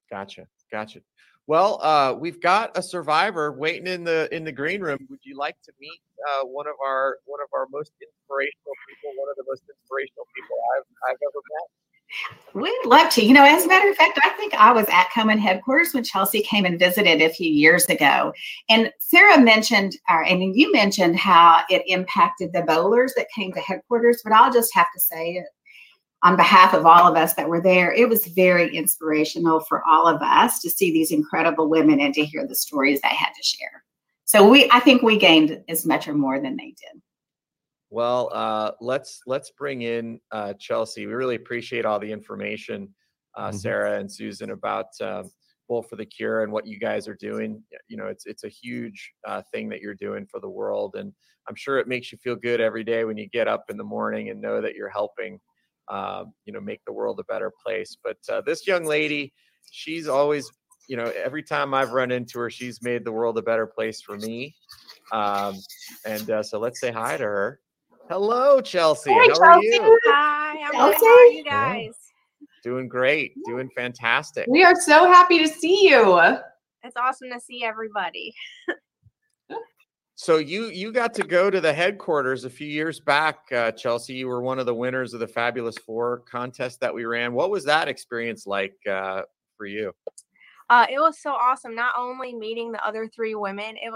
[0.09, 0.47] Gotcha.
[0.71, 1.01] Gotcha.
[1.47, 4.99] Well, uh, we've got a survivor waiting in the in the green room.
[5.09, 9.15] Would you like to meet uh, one of our one of our most inspirational people,
[9.15, 11.67] one of the most inspirational people I've I've ever met?
[12.53, 13.23] We'd love to.
[13.23, 16.03] You know, as a matter of fact, I think I was at Komen headquarters when
[16.03, 18.33] Chelsea came and visited a few years ago.
[18.69, 24.21] And Sarah mentioned, and you mentioned how it impacted the bowlers that came to headquarters.
[24.23, 25.45] But I'll just have to say, it
[26.23, 30.07] on behalf of all of us that were there, it was very inspirational for all
[30.07, 33.43] of us to see these incredible women and to hear the stories they had to
[33.43, 33.83] share.
[34.25, 37.01] So we, I think we gained as much or more than they did.
[37.89, 41.05] Well, uh, let's let's bring in uh, Chelsea.
[41.05, 42.93] We really appreciate all the information,
[43.35, 43.57] uh, mm-hmm.
[43.57, 45.31] Sarah and Susan, about um,
[45.69, 47.63] Bowl for the Cure and what you guys are doing.
[47.87, 51.13] You know, it's it's a huge uh, thing that you're doing for the world, and
[51.47, 53.83] I'm sure it makes you feel good every day when you get up in the
[53.83, 55.39] morning and know that you're helping,
[55.87, 57.97] um, you know, make the world a better place.
[58.03, 59.33] But uh, this young lady,
[59.71, 60.51] she's always,
[60.89, 64.01] you know, every time I've run into her, she's made the world a better place
[64.01, 64.55] for me.
[65.13, 65.55] Um,
[66.05, 67.61] and uh, so let's say hi to her.
[68.09, 69.11] Hello, Chelsea.
[69.11, 69.43] Hey, How Chelsea.
[69.43, 69.99] are you?
[70.05, 71.05] Hi, I'm Chelsea.
[71.05, 71.93] How are you guys?
[72.63, 73.33] Doing great.
[73.45, 74.47] Doing fantastic.
[74.47, 76.17] We are so happy to see you.
[76.83, 78.33] It's awesome to see everybody.
[80.15, 84.13] so you you got to go to the headquarters a few years back, uh, Chelsea.
[84.13, 87.33] You were one of the winners of the Fabulous Four contest that we ran.
[87.33, 89.23] What was that experience like uh,
[89.57, 89.93] for you?
[90.69, 91.75] Uh, it was so awesome.
[91.75, 93.93] Not only meeting the other three women, it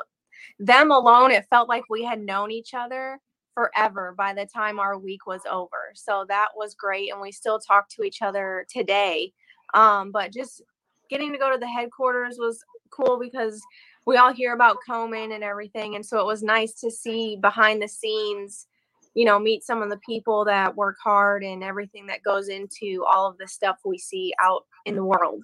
[0.60, 1.32] them alone.
[1.32, 3.18] It felt like we had known each other
[3.54, 5.92] forever by the time our week was over.
[5.94, 7.12] So that was great.
[7.12, 9.34] And we still talk to each other today.
[9.74, 10.62] Um, but just
[11.10, 13.62] getting to go to the headquarters was cool because
[14.06, 15.96] we all hear about Komen and everything.
[15.96, 18.68] And so it was nice to see behind the scenes,
[19.14, 23.06] you know, meet some of the people that work hard and everything that goes into
[23.10, 25.44] all of the stuff we see out in the world.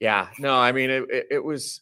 [0.00, 1.80] Yeah, no, I mean it, it, it was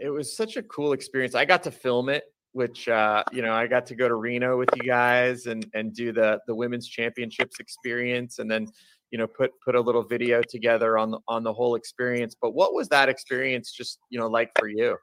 [0.00, 1.34] it was such a cool experience.
[1.34, 4.56] I got to film it which uh, you know I got to go to Reno
[4.56, 8.66] with you guys and and do the the women's championships experience, and then
[9.10, 12.34] you know put put a little video together on the on the whole experience.
[12.40, 14.96] But what was that experience just you know like for you?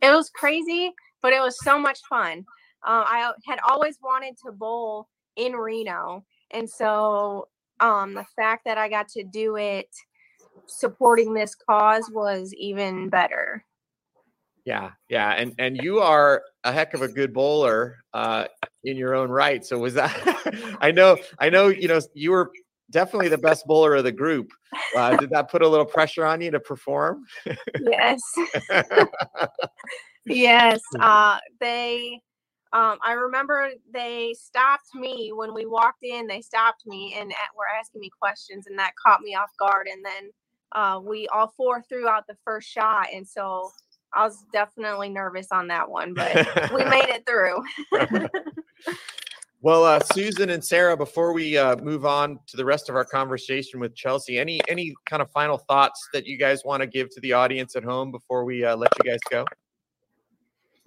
[0.00, 2.44] It was crazy, but it was so much fun.
[2.86, 7.48] Uh, I had always wanted to bowl in Reno, and so
[7.80, 9.88] um, the fact that I got to do it
[10.66, 13.64] supporting this cause was even better.
[14.68, 18.44] Yeah, yeah, and and you are a heck of a good bowler uh,
[18.84, 19.64] in your own right.
[19.64, 20.76] So was that?
[20.82, 21.68] I know, I know.
[21.68, 22.52] You know, you were
[22.90, 24.50] definitely the best bowler of the group.
[24.94, 27.24] Uh, did that put a little pressure on you to perform?
[27.80, 28.20] yes.
[30.26, 30.82] yes.
[31.00, 32.20] Uh, they.
[32.74, 36.26] Um, I remember they stopped me when we walked in.
[36.26, 39.86] They stopped me and at, were asking me questions, and that caught me off guard.
[39.90, 40.30] And then
[40.72, 43.70] uh, we all four threw out the first shot, and so
[44.14, 46.34] I was definitely nervous on that one, but
[46.74, 47.62] we made it through.
[49.62, 53.04] well, uh, Susan and Sarah, before we uh, move on to the rest of our
[53.04, 57.10] conversation with Chelsea, any any kind of final thoughts that you guys want to give
[57.10, 59.44] to the audience at home before we uh, let you guys go?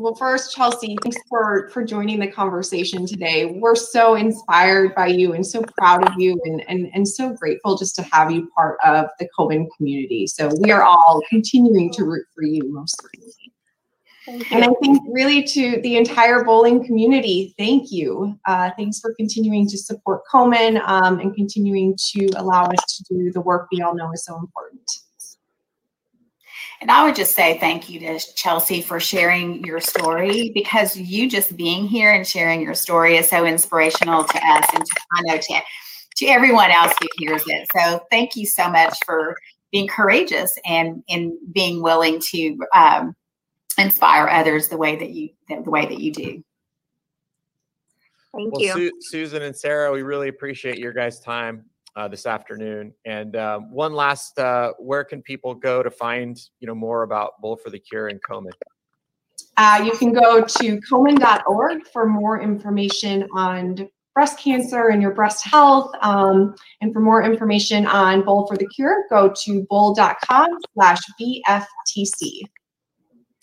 [0.01, 3.45] Well, first, Chelsea, thanks for for joining the conversation today.
[3.45, 7.77] We're so inspired by you and so proud of you and, and, and so grateful
[7.77, 10.25] just to have you part of the Komen community.
[10.25, 14.47] So we are all continuing to root for you most certainly.
[14.51, 18.39] And I think really to the entire bowling community, thank you.
[18.47, 23.31] Uh, thanks for continuing to support Komen um, and continuing to allow us to do
[23.31, 24.81] the work we all know is so important.
[26.81, 31.29] And I would just say thank you to Chelsea for sharing your story because you
[31.29, 35.21] just being here and sharing your story is so inspirational to us and to, I
[35.21, 35.61] know to,
[36.17, 37.67] to everyone else who hears it.
[37.71, 39.37] So thank you so much for
[39.71, 43.15] being courageous and in being willing to um,
[43.77, 46.43] inspire others the way that you the way that you do.
[48.33, 48.73] Thank well, you.
[48.73, 52.93] Su- Susan and Sarah, we really appreciate your guys' time uh, this afternoon.
[53.05, 57.41] And um, one last, uh, where can people go to find you know more about
[57.41, 58.51] Bowl for the Cure and Komen?
[59.57, 65.45] Uh, you can go to komen.org for more information on breast cancer and your breast
[65.45, 65.91] health.
[66.01, 72.41] Um, and for more information on Bowl for the Cure, go to bowl.com slash BFTC.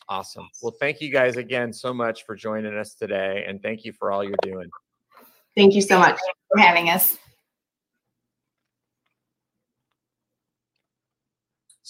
[0.08, 0.48] Awesome.
[0.62, 3.44] Well, thank you guys again so much for joining us today.
[3.46, 4.68] And thank you for all you're doing.
[5.54, 6.18] Thank you so much
[6.50, 7.18] for having us.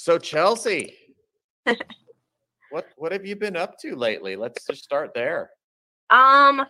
[0.08, 0.94] So, Chelsea,
[2.70, 4.36] what what have you been up to lately?
[4.36, 5.50] Let's just start there.
[6.08, 6.64] Um,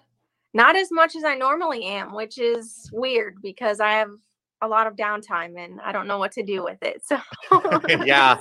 [0.55, 4.11] not as much as I normally am, which is weird because I have
[4.61, 7.01] a lot of downtime and I don't know what to do with it.
[7.07, 7.17] So
[8.05, 8.41] yeah,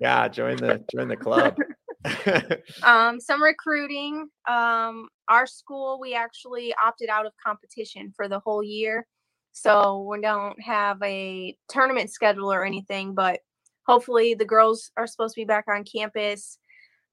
[0.00, 1.56] yeah, join the join the club.
[2.82, 4.28] um, some recruiting.
[4.48, 9.06] Um, our school we actually opted out of competition for the whole year,
[9.52, 13.14] so we don't have a tournament schedule or anything.
[13.14, 13.38] But
[13.86, 16.58] hopefully, the girls are supposed to be back on campus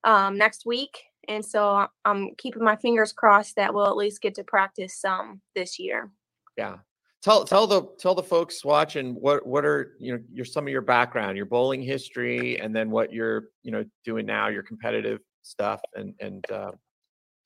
[0.03, 4.36] um, next week, and so I'm keeping my fingers crossed that we'll at least get
[4.36, 6.10] to practice some this year.
[6.57, 6.77] Yeah,
[7.21, 10.71] tell tell the tell the folks watching what what are you know your some of
[10.71, 15.19] your background your bowling history and then what you're you know doing now your competitive
[15.43, 16.71] stuff and and uh,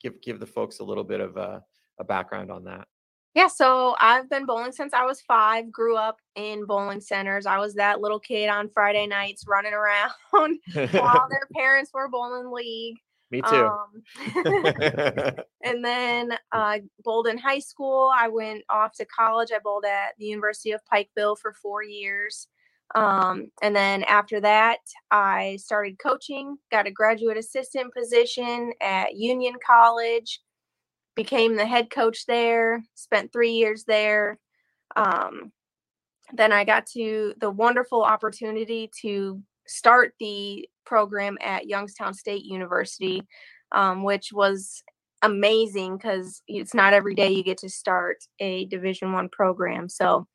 [0.01, 1.61] give give the folks a little bit of a,
[1.99, 2.88] a background on that
[3.35, 7.59] yeah so i've been bowling since i was five grew up in bowling centers i
[7.59, 12.97] was that little kid on friday nights running around while their parents were bowling league
[13.31, 13.65] me too.
[13.65, 14.03] Um,
[15.63, 18.11] and then uh, bowled in high school.
[18.15, 19.49] I went off to college.
[19.53, 22.47] I bowled at the University of Pikeville for four years.
[22.93, 29.55] Um, and then after that, I started coaching, got a graduate assistant position at Union
[29.65, 30.39] College,
[31.15, 34.39] became the head coach there, spent three years there.
[34.95, 35.51] Um,
[36.34, 43.23] then I got to the wonderful opportunity to start the program at Youngstown State University,
[43.71, 44.84] um, which was
[45.21, 49.89] amazing because it's not every day you get to start a Division One program.
[49.89, 50.28] So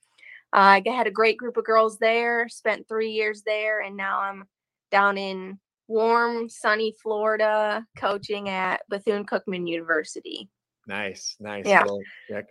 [0.52, 2.48] uh, I had a great group of girls there.
[2.48, 4.44] Spent three years there, and now I'm
[4.90, 10.48] down in warm, sunny Florida, coaching at Bethune Cookman University.
[10.90, 11.66] Nice, nice.
[11.66, 11.84] Yeah.
[11.84, 12.00] Well.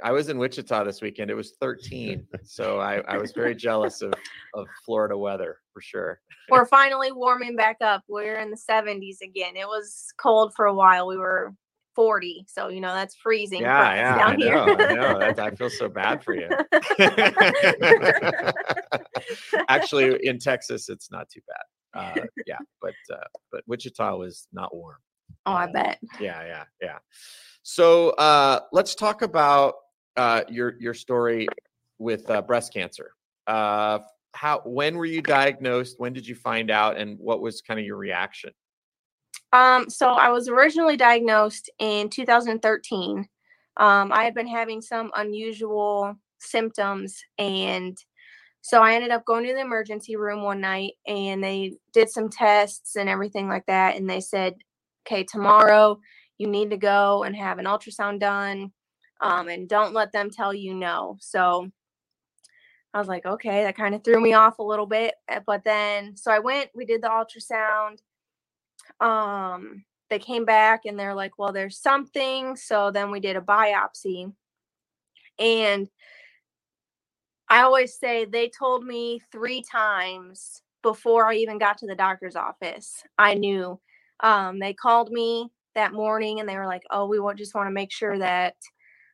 [0.02, 1.30] I was in Wichita this weekend.
[1.30, 2.26] It was 13.
[2.46, 4.14] so I, I was very jealous of,
[4.54, 6.22] of Florida weather for sure.
[6.50, 8.02] We're finally warming back up.
[8.08, 9.58] We're in the 70s again.
[9.58, 11.06] It was cold for a while.
[11.06, 11.54] We were
[11.96, 12.46] 40.
[12.48, 13.60] So, you know, that's freezing.
[13.60, 14.18] Yeah, yeah.
[14.18, 14.54] Down I here.
[14.54, 14.86] know.
[14.86, 14.94] I
[15.34, 15.44] know.
[15.44, 16.48] I feel so bad for you.
[19.68, 21.66] Actually, in Texas, it's not too bad.
[21.94, 23.18] Uh, yeah, but uh,
[23.52, 24.96] but Wichita was not warm.
[25.46, 26.00] Oh, I bet.
[26.22, 27.00] Yeah, yeah, yeah.
[27.64, 29.76] So uh, let's talk about
[30.16, 31.48] uh, your your story
[31.98, 33.12] with uh, breast cancer.
[33.48, 34.00] Uh,
[34.34, 35.96] how when were you diagnosed?
[35.98, 38.52] When did you find out, and what was kind of your reaction?
[39.52, 43.28] Um, so I was originally diagnosed in 2013.
[43.78, 47.98] Um, I had been having some unusual symptoms, and
[48.62, 52.30] so I ended up going to the emergency room one night, and they did some
[52.30, 54.56] tests and everything like that, and they said,
[55.08, 56.00] "Okay, tomorrow."
[56.40, 58.72] You need to go and have an ultrasound done
[59.22, 61.18] um, and don't let them tell you no.
[61.20, 61.70] So
[62.94, 65.14] I was like, okay, that kind of threw me off a little bit.
[65.28, 68.00] Eh, but then, so I went, we did the ultrasound.
[69.06, 72.56] Um, they came back and they're like, well, there's something.
[72.56, 74.34] So then we did a biopsy.
[75.38, 75.88] And
[77.50, 82.36] I always say they told me three times before I even got to the doctor's
[82.36, 83.04] office.
[83.18, 83.80] I knew.
[84.22, 85.50] Um, they called me
[85.80, 88.56] that morning and they were like, oh, we just want to make sure that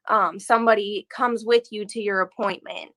[0.09, 2.93] um, somebody comes with you to your appointment.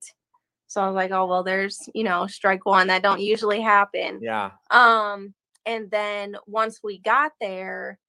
[0.67, 4.19] So I was like, oh, well, there's, you know, strike one that don't usually happen.
[4.21, 4.51] Yeah.
[4.69, 5.33] Um,
[5.65, 7.99] and then once we got there,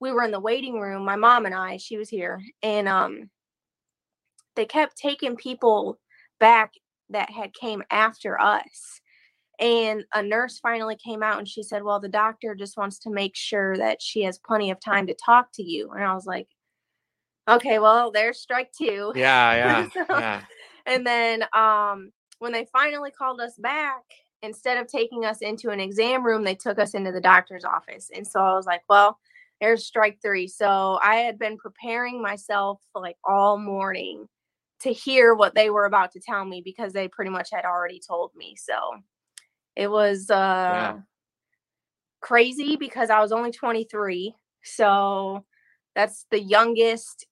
[0.00, 3.30] we were in the waiting room, my mom and I, she was here, and um
[4.54, 5.98] they kept taking people
[6.40, 6.72] back
[7.10, 9.00] that had came after us.
[9.58, 13.10] And a nurse finally came out and she said, Well, the doctor just wants to
[13.10, 15.90] make sure that she has plenty of time to talk to you.
[15.92, 16.48] And I was like,
[17.48, 19.12] Okay, well, there's strike two.
[19.14, 20.42] Yeah, yeah, So- yeah.
[20.84, 24.02] And then um, when they finally called us back,
[24.42, 28.10] instead of taking us into an exam room, they took us into the doctor's office.
[28.14, 29.18] And so I was like, well,
[29.60, 30.46] there's strike three.
[30.48, 34.28] So I had been preparing myself like all morning
[34.80, 38.00] to hear what they were about to tell me because they pretty much had already
[38.06, 38.54] told me.
[38.56, 38.74] So
[39.76, 40.94] it was uh,
[42.20, 44.34] crazy because I was only 23.
[44.64, 45.44] So
[45.94, 47.26] that's the youngest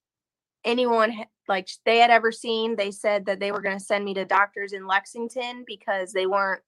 [0.64, 1.12] anyone
[1.48, 2.76] like they had ever seen.
[2.76, 6.26] They said that they were going to send me to doctors in Lexington because they
[6.26, 6.62] weren't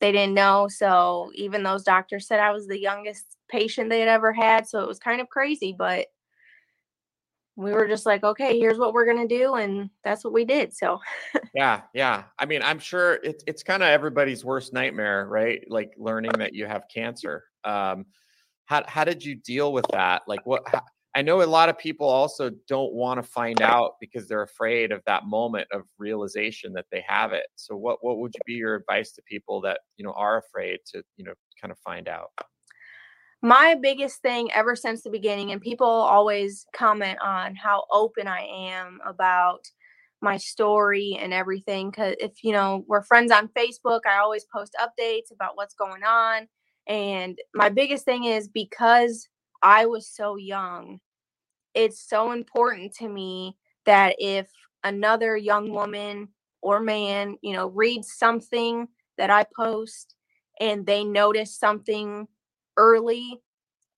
[0.00, 0.68] they didn't know.
[0.68, 4.68] So even those doctors said I was the youngest patient they had ever had.
[4.68, 6.06] So it was kind of crazy, but
[7.58, 9.54] we were just like, okay, here's what we're to do.
[9.54, 10.72] And that's what we did.
[10.72, 11.00] So
[11.54, 12.24] Yeah, yeah.
[12.38, 15.64] I mean, I'm sure it's it's kind of everybody's worst nightmare, right?
[15.68, 17.44] Like learning that you have cancer.
[17.64, 18.06] Um,
[18.66, 20.22] how how did you deal with that?
[20.28, 20.62] Like, what?
[20.66, 20.82] How,
[21.16, 24.92] I know a lot of people also don't want to find out because they're afraid
[24.92, 27.46] of that moment of realization that they have it.
[27.56, 30.78] So, what what would you be your advice to people that you know are afraid
[30.92, 32.30] to you know kind of find out?
[33.42, 38.40] My biggest thing ever since the beginning, and people always comment on how open I
[38.42, 39.60] am about
[40.20, 41.90] my story and everything.
[41.90, 46.02] Because if you know, we're friends on Facebook, I always post updates about what's going
[46.02, 46.48] on.
[46.88, 49.28] And my biggest thing is because
[49.62, 51.00] I was so young,
[51.74, 54.48] it's so important to me that if
[54.84, 56.28] another young woman
[56.62, 60.14] or man, you know, reads something that I post
[60.60, 62.26] and they notice something
[62.78, 63.42] early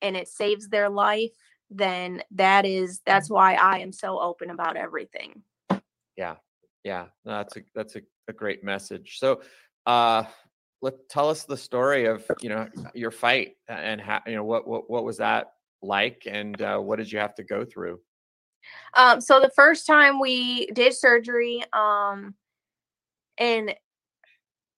[0.03, 1.31] and it saves their life,
[1.71, 5.43] then that is that's why I am so open about everything.
[6.17, 6.37] Yeah,
[6.83, 7.07] yeah.
[7.25, 9.19] No, that's a that's a, a great message.
[9.19, 9.43] So,
[9.87, 10.25] uh,
[10.83, 14.67] let tell us the story of you know your fight and how you know what
[14.67, 15.53] what what was that
[15.83, 18.01] like and uh, what did you have to go through?
[18.95, 22.35] Um, so the first time we did surgery, um,
[23.39, 23.75] and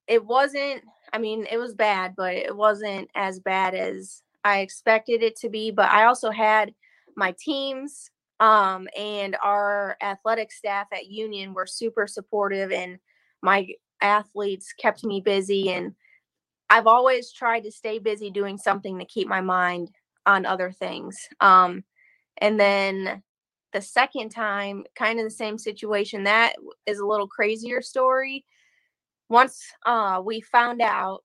[0.07, 0.83] it wasn't,
[1.13, 5.49] I mean, it was bad, but it wasn't as bad as I expected it to
[5.49, 5.71] be.
[5.71, 6.75] But I also had
[7.17, 8.11] my teams
[8.41, 12.99] um, and our athletic staff at Union were super supportive, and
[13.43, 13.69] my
[14.01, 15.71] athletes kept me busy.
[15.71, 15.95] And
[16.69, 19.91] I've always tried to stay busy doing something to keep my mind
[20.27, 21.29] on other things.
[21.41, 21.85] Um,
[22.39, 23.23] and then
[23.73, 26.25] the second time, kind of the same situation.
[26.25, 26.55] That
[26.87, 28.45] is a little crazier story.
[29.33, 31.25] Once uh, we found out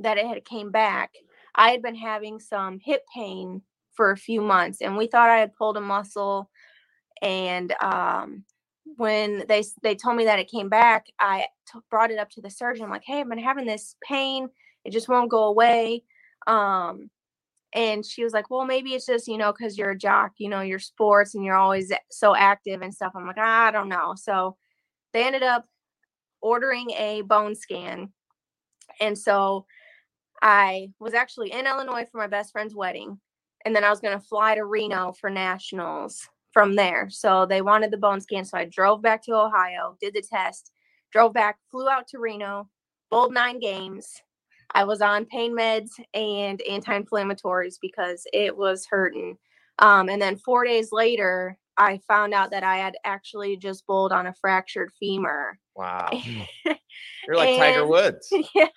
[0.00, 1.12] that it had came back,
[1.56, 3.62] I had been having some hip pain
[3.94, 6.50] for a few months, and we thought I had pulled a muscle.
[7.22, 8.44] And um,
[8.96, 12.42] when they they told me that it came back, I t- brought it up to
[12.42, 12.84] the surgeon.
[12.84, 14.48] I'm like, "Hey, I've been having this pain.
[14.84, 16.04] It just won't go away."
[16.46, 17.10] Um,
[17.74, 20.48] and she was like, "Well, maybe it's just you know because you're a jock, you
[20.50, 24.14] know, your sports and you're always so active and stuff." I'm like, "I don't know."
[24.16, 24.56] So
[25.14, 25.66] they ended up
[26.40, 28.12] ordering a bone scan,
[29.00, 29.66] and so
[30.42, 33.18] I was actually in Illinois for my best friend's wedding,
[33.64, 37.08] and then I was going to fly to Reno for nationals from there.
[37.10, 40.72] So they wanted the bone scan, so I drove back to Ohio, did the test,
[41.12, 42.68] drove back, flew out to Reno,
[43.10, 44.20] bowled nine games.
[44.72, 49.36] I was on pain meds and anti-inflammatories because it was hurting.
[49.80, 54.12] Um, and then four days later, I found out that I had actually just bowled
[54.12, 55.58] on a fractured femur.
[55.74, 56.10] Wow,
[57.26, 58.32] you're like Tiger Woods.
[58.54, 58.68] yeah.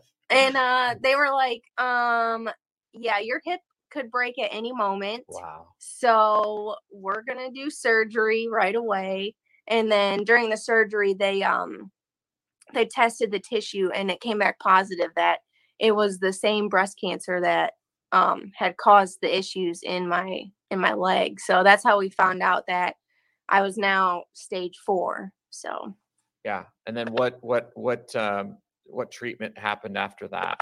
[0.30, 2.50] And uh, they were like, um,
[2.92, 5.24] yeah, your hip could break at any moment.
[5.28, 5.68] wow.
[5.78, 9.34] So we're gonna do surgery right away.
[9.68, 11.90] And then during the surgery, they um
[12.74, 15.38] they tested the tissue and it came back positive that
[15.78, 17.72] it was the same breast cancer that
[18.12, 21.40] um had caused the issues in my in my leg.
[21.40, 22.96] So that's how we found out that
[23.48, 25.32] I was now stage four.
[25.50, 25.94] So
[26.44, 26.64] Yeah.
[26.86, 30.58] And then what what what um what treatment happened after that?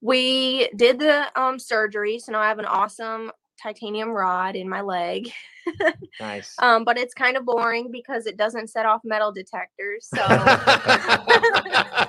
[0.00, 2.18] we did the um surgery.
[2.18, 5.30] So now I have an awesome titanium rod in my leg.
[6.18, 6.54] Nice.
[6.60, 10.08] Um, but it's kind of boring because it doesn't set off metal detectors.
[10.12, 10.16] So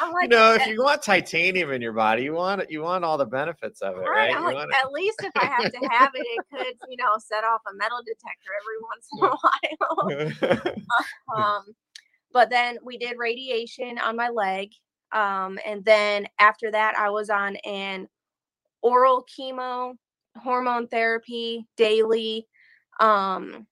[0.00, 2.82] I'm you know, if "Eh, you want titanium in your body, you want it, you
[2.82, 4.34] want all the benefits of it, right?
[4.34, 4.54] right?
[4.54, 7.60] Like, at least if I have to have it, it could, you know, set off
[7.70, 10.84] a metal detector every once in a while.
[11.36, 11.64] um,
[12.32, 14.70] but then we did radiation on my leg.
[15.12, 18.08] Um, and then after that, I was on an
[18.82, 19.94] oral chemo,
[20.36, 22.46] hormone therapy daily.
[23.00, 23.66] Um,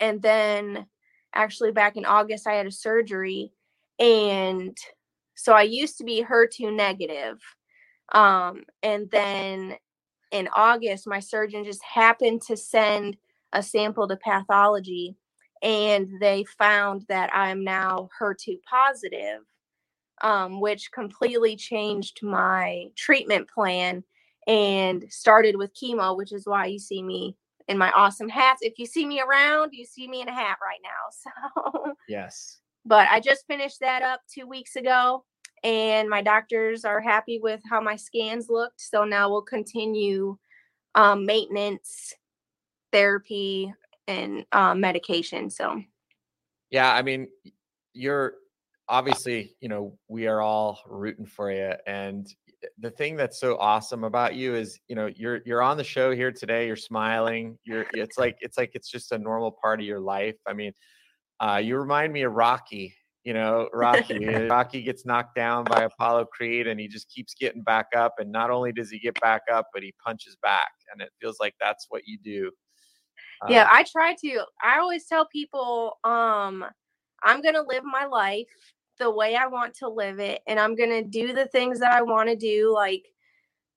[0.00, 0.86] and then
[1.34, 3.52] actually back in August, I had a surgery
[3.98, 4.76] And
[5.38, 7.38] so I used to be HER2 negative.
[8.12, 9.76] Um, and then
[10.32, 13.16] in August, my surgeon just happened to send
[13.52, 15.16] a sample to pathology
[15.62, 19.42] and they found that I'm now HER2 positive,
[20.22, 24.02] um, which completely changed my treatment plan
[24.48, 27.36] and started with chemo, which is why you see me
[27.68, 28.62] in my awesome hats.
[28.62, 30.88] If you see me around, you see me in a hat right now.
[31.84, 32.58] So, yes.
[32.88, 35.22] But I just finished that up two weeks ago,
[35.62, 38.80] and my doctors are happy with how my scans looked.
[38.80, 40.38] So now we'll continue
[40.94, 42.14] um, maintenance,
[42.90, 43.74] therapy,
[44.06, 45.50] and um, medication.
[45.50, 45.82] So,
[46.70, 47.28] yeah, I mean,
[47.92, 48.36] you're
[48.88, 52.26] obviously, you know, we are all rooting for you, and
[52.78, 56.12] the thing that's so awesome about you is you know you're you're on the show
[56.12, 59.86] here today you're smiling you're it's like it's like it's just a normal part of
[59.86, 60.72] your life i mean
[61.40, 66.24] uh, you remind me of rocky you know rocky rocky gets knocked down by apollo
[66.24, 69.42] creed and he just keeps getting back up and not only does he get back
[69.52, 72.50] up but he punches back and it feels like that's what you do.
[73.48, 76.64] Yeah i try to i always tell people um
[77.22, 78.46] i'm gonna live my life
[78.98, 81.92] the way I want to live it and I'm going to do the things that
[81.92, 83.04] I want to do like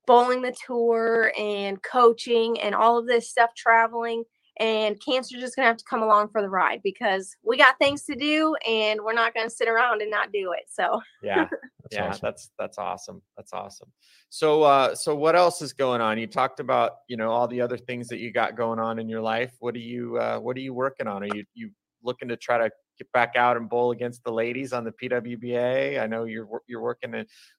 [0.06, 4.24] bowling the tour and coaching and all of this stuff traveling
[4.62, 7.76] and cancer just going to have to come along for the ride because we got
[7.78, 11.00] things to do and we're not going to sit around and not do it so
[11.22, 12.20] yeah that's yeah awesome.
[12.22, 13.88] that's that's awesome that's awesome
[14.28, 17.60] so uh so what else is going on you talked about you know all the
[17.60, 20.56] other things that you got going on in your life what are you uh what
[20.56, 21.70] are you working on are you you
[22.04, 26.00] looking to try to get back out and bowl against the ladies on the PWBA.
[26.00, 27.12] I know you're you're working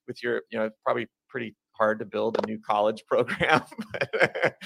[0.06, 3.62] with your you know probably pretty hard to build a new college program.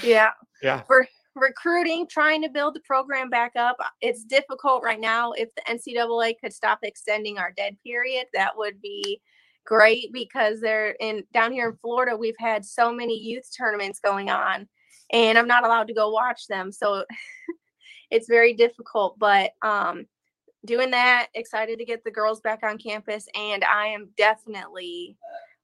[0.02, 0.30] yeah.
[0.62, 0.82] Yeah.
[0.82, 3.76] For recruiting, trying to build the program back up.
[4.00, 5.32] It's difficult right now.
[5.32, 9.20] If the NCAA could stop extending our dead period, that would be
[9.64, 14.30] great because they're in down here in Florida, we've had so many youth tournaments going
[14.30, 14.66] on
[15.12, 16.72] and I'm not allowed to go watch them.
[16.72, 17.04] So
[18.10, 20.06] it's very difficult, but um
[20.64, 25.16] doing that, excited to get the girls back on campus, and I am definitely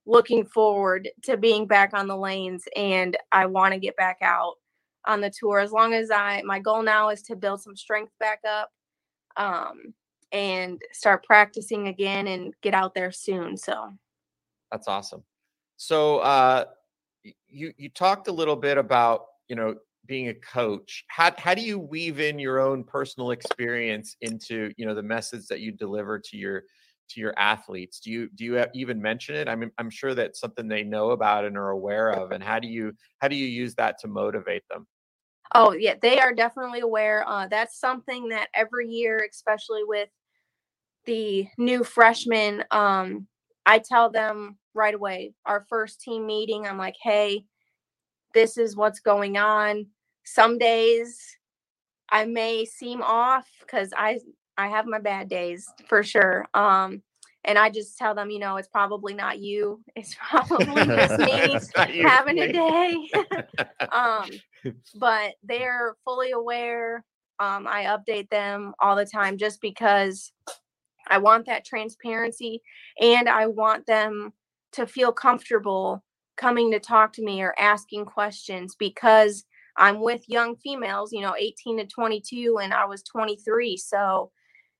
[0.06, 2.64] looking forward to being back on the lanes.
[2.76, 4.54] And I want to get back out
[5.06, 6.42] on the tour as long as I.
[6.44, 8.70] My goal now is to build some strength back up,
[9.36, 9.94] um,
[10.32, 13.56] and start practicing again and get out there soon.
[13.56, 13.92] So
[14.70, 15.22] that's awesome.
[15.76, 16.64] So uh,
[17.48, 19.76] you you talked a little bit about you know
[20.06, 24.84] being a coach how, how do you weave in your own personal experience into you
[24.84, 26.64] know the message that you deliver to your
[27.08, 30.40] to your athletes do you do you even mention it i mean i'm sure that's
[30.40, 33.46] something they know about and are aware of and how do you how do you
[33.46, 34.86] use that to motivate them
[35.54, 40.08] oh yeah they are definitely aware uh, that's something that every year especially with
[41.06, 43.26] the new freshmen um,
[43.66, 47.44] i tell them right away our first team meeting i'm like hey
[48.32, 49.86] this is what's going on
[50.24, 51.36] some days
[52.14, 54.20] I may seem off because I
[54.56, 56.46] I have my bad days for sure.
[56.54, 57.02] Um,
[57.44, 59.82] and I just tell them, you know, it's probably not you.
[59.96, 63.10] It's probably just me having a day.
[63.92, 64.30] um,
[64.96, 67.04] but they're fully aware.
[67.38, 70.32] Um, I update them all the time just because
[71.08, 72.62] I want that transparency
[73.00, 74.32] and I want them
[74.72, 76.02] to feel comfortable
[76.36, 79.44] coming to talk to me or asking questions because
[79.76, 83.76] I'm with young females, you know, 18 to 22, and I was 23.
[83.76, 84.30] So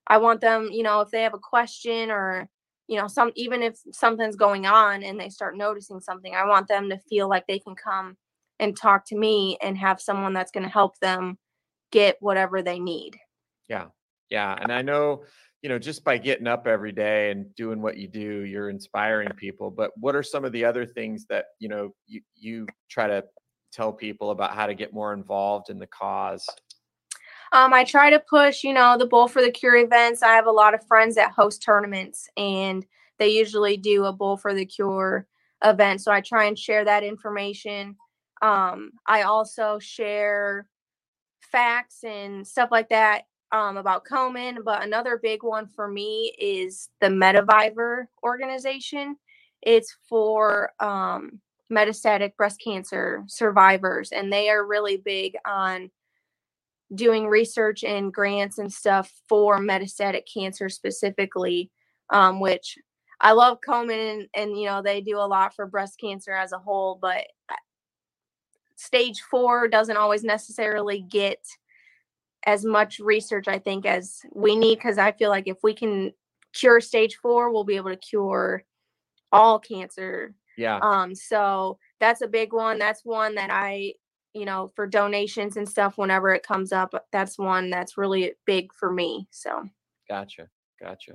[0.06, 2.48] I want them, you know, if they have a question or,
[2.88, 6.68] you know, some, even if something's going on and they start noticing something, I want
[6.68, 8.16] them to feel like they can come
[8.60, 11.38] and talk to me and have someone that's going to help them
[11.90, 13.16] get whatever they need.
[13.68, 13.86] Yeah.
[14.30, 14.56] Yeah.
[14.60, 15.24] And I know,
[15.62, 19.30] you know, just by getting up every day and doing what you do, you're inspiring
[19.36, 19.70] people.
[19.70, 23.24] But what are some of the other things that, you know, you, you try to
[23.72, 26.46] tell people about how to get more involved in the cause?
[27.54, 30.24] Um, I try to push, you know, the Bowl for the Cure events.
[30.24, 32.84] I have a lot of friends that host tournaments, and
[33.20, 35.28] they usually do a Bowl for the Cure
[35.62, 36.00] event.
[36.00, 37.94] So I try and share that information.
[38.42, 40.66] Um, I also share
[41.40, 44.64] facts and stuff like that um, about Komen.
[44.64, 49.16] But another big one for me is the Metavivor organization.
[49.62, 51.40] It's for um,
[51.72, 55.92] metastatic breast cancer survivors, and they are really big on
[56.94, 61.70] doing research and grants and stuff for metastatic cancer specifically,
[62.10, 62.78] um, which
[63.20, 66.52] I love Komen and, and you know they do a lot for breast cancer as
[66.52, 67.56] a whole, but uh,
[68.76, 71.38] stage four doesn't always necessarily get
[72.46, 76.12] as much research I think as we need because I feel like if we can
[76.52, 78.64] cure stage four, we'll be able to cure
[79.32, 80.34] all cancer.
[80.56, 80.78] Yeah.
[80.78, 82.78] Um, so that's a big one.
[82.78, 83.94] That's one that I,
[84.34, 88.72] you know, for donations and stuff, whenever it comes up, that's one that's really big
[88.72, 89.26] for me.
[89.30, 89.68] So
[90.08, 90.48] Gotcha.
[90.80, 91.12] Gotcha.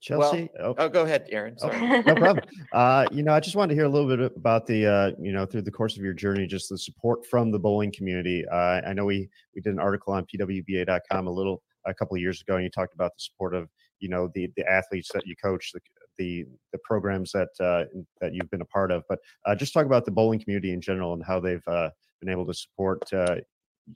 [0.00, 0.50] Chelsea.
[0.58, 1.56] Well, oh, go ahead, Aaron.
[1.62, 2.44] Oh, no problem.
[2.72, 5.30] Uh, you know, I just wanted to hear a little bit about the, uh, you
[5.30, 8.44] know, through the course of your journey, just the support from the bowling community.
[8.50, 12.20] Uh, I know we we did an article on pwba.com a little a couple of
[12.20, 13.68] years ago, and you talked about the support of,
[14.00, 15.80] you know, the the athletes that you coach, the
[16.18, 17.84] the, the programs that uh,
[18.20, 19.02] that you've been a part of.
[19.08, 21.90] But uh, just talk about the bowling community in general and how they've uh,
[22.20, 23.36] been able to support uh,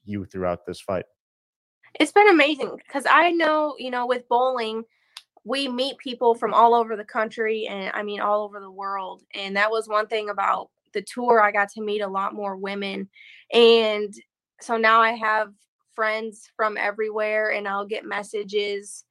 [0.05, 1.05] you throughout this fight.
[1.99, 4.85] it's been amazing because I know, you know, with bowling,
[5.45, 9.23] we meet people from all over the country and I mean all over the world.
[9.35, 11.41] And that was one thing about the tour.
[11.41, 13.09] I got to meet a lot more women.
[13.53, 14.13] And
[14.61, 15.53] so now I have
[15.95, 19.05] friends from everywhere and I'll get messages,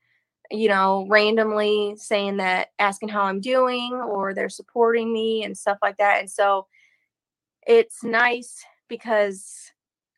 [0.52, 5.78] you know, randomly saying that asking how I'm doing or they're supporting me and stuff
[5.82, 6.20] like that.
[6.20, 6.68] And so
[7.66, 9.72] it's nice because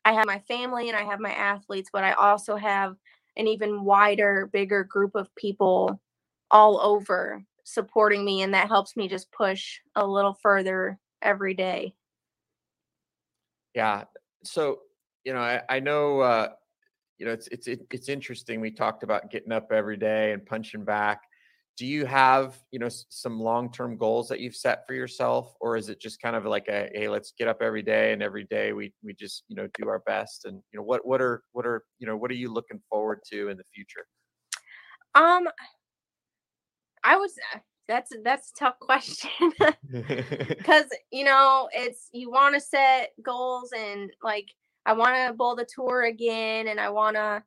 [0.04, 2.96] I have my family and I have my athletes, but I also have
[3.36, 6.02] an even wider, bigger group of people
[6.52, 8.42] all over supporting me.
[8.42, 11.94] And that helps me just push a little further every day.
[13.74, 14.06] Yeah.
[14.44, 14.80] So,
[15.24, 16.50] you know, I, I know, uh,
[17.18, 18.62] you know, it's, it's, it's interesting.
[18.62, 21.22] We talked about getting up every day and punching back.
[21.78, 25.90] Do you have, you know, some long-term goals that you've set for yourself, or is
[25.90, 28.74] it just kind of like a, hey, let's get up every day and every day
[28.74, 30.46] we, we just, you know, do our best.
[30.46, 33.20] And, you know, what, what are, what are, you know, what are you looking forward
[33.32, 34.08] to in the future?
[35.14, 35.48] Um,
[37.04, 37.34] I was,
[37.88, 39.30] that's, that's a tough question.
[40.50, 44.48] because you know it's you want to set goals and like
[44.88, 47.44] i want to bowl the tour again and i want to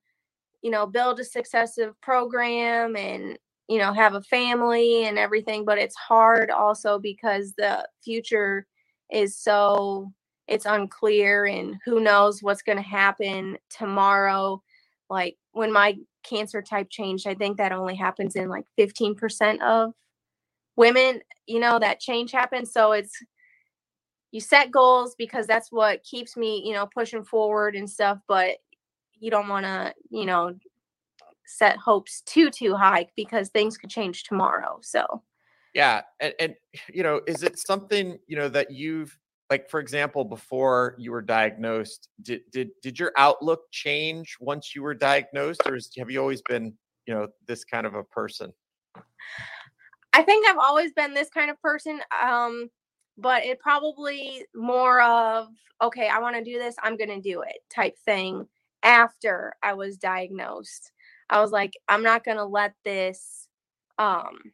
[0.63, 3.37] you know build a successive program and
[3.67, 8.67] you know have a family and everything but it's hard also because the future
[9.11, 10.13] is so
[10.51, 14.61] it's unclear and who knows what's going to happen tomorrow.
[15.09, 19.95] Like when my cancer type changed i think that only happens in like 15% of
[20.77, 22.73] women you know that change happens.
[22.73, 23.17] So it's
[24.33, 28.57] you set goals because that's what keeps me you know pushing forward and stuff but
[29.19, 30.55] you don't want to you know
[31.47, 35.23] set hopes too too high because things could change tomorrow so
[35.75, 36.55] Yeah, and, and
[36.93, 39.17] you know, is it something you know that you've
[39.51, 44.83] like, for example, before you were diagnosed, did did did your outlook change once you
[44.83, 46.75] were diagnosed, or is, have you always been
[47.07, 48.53] you know this kind of a person?
[50.13, 52.01] I think I've always been this kind of person.
[52.23, 52.69] Um,
[53.21, 55.49] but it probably more of
[55.83, 58.47] okay, I want to do this, I'm gonna do it type thing
[58.83, 60.93] after I was diagnosed.
[61.31, 63.49] I was like, I'm not gonna let this
[63.99, 64.53] um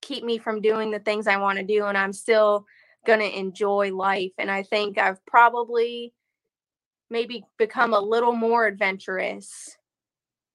[0.00, 2.66] keep me from doing the things I want to do, and I'm still
[3.06, 4.32] gonna enjoy life.
[4.38, 6.12] And I think I've probably
[7.10, 9.76] maybe become a little more adventurous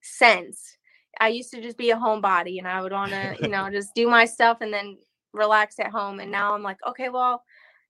[0.02, 0.76] since
[1.20, 3.94] I used to just be a homebody and I would want to, you know, just
[3.94, 4.98] do my stuff and then
[5.34, 6.20] relax at home.
[6.20, 7.42] And now I'm like, okay, well,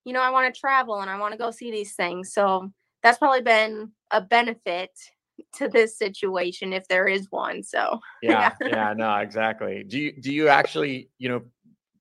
[0.05, 2.33] you know, I want to travel and I want to go see these things.
[2.33, 2.73] So
[3.03, 4.91] that's probably been a benefit
[5.57, 7.63] to this situation if there is one.
[7.63, 9.85] So Yeah, yeah, no, exactly.
[9.85, 11.43] Do you do you actually you know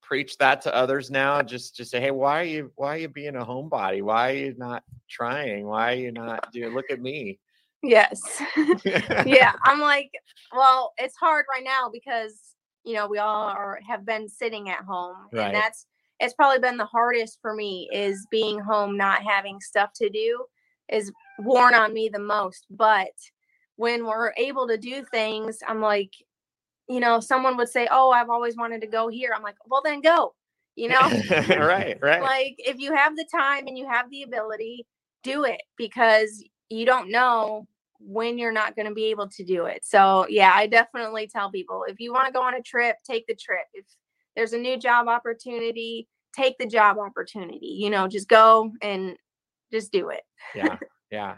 [0.02, 1.41] preach that to others now?
[1.41, 4.02] Just just say, hey, why are you why are you being a homebody?
[4.02, 5.66] Why are you not trying?
[5.66, 6.74] Why are you not doing?
[6.74, 7.39] Look at me.
[7.82, 8.22] yes.
[8.86, 9.54] yeah.
[9.64, 10.12] I'm like,
[10.54, 12.39] well, it's hard right now because,
[12.84, 15.16] you know, we all are have been sitting at home.
[15.32, 15.48] Right.
[15.48, 15.86] And that's
[16.20, 20.46] it's probably been the hardest for me is being home, not having stuff to do
[20.90, 22.66] is worn on me the most.
[22.70, 23.12] But
[23.78, 26.12] when we're able to do things, I'm like,
[26.88, 29.32] you know, someone would say, Oh, I've always wanted to go here.
[29.36, 30.36] I'm like, well then go,
[30.76, 31.02] you know?
[31.50, 32.22] right, right.
[32.22, 34.86] like if you have the time and you have the ability
[35.24, 37.66] do it because you don't know
[38.06, 39.86] when you're not going to be able to do it.
[39.86, 43.26] So yeah i definitely tell people if you want to go on a trip take
[43.28, 43.66] the trip.
[43.74, 43.86] If
[44.36, 49.16] there's a new job opportunity take the job opportunity you know just go and
[49.72, 50.22] just do it.
[50.56, 50.78] Yeah
[51.12, 51.36] yeah.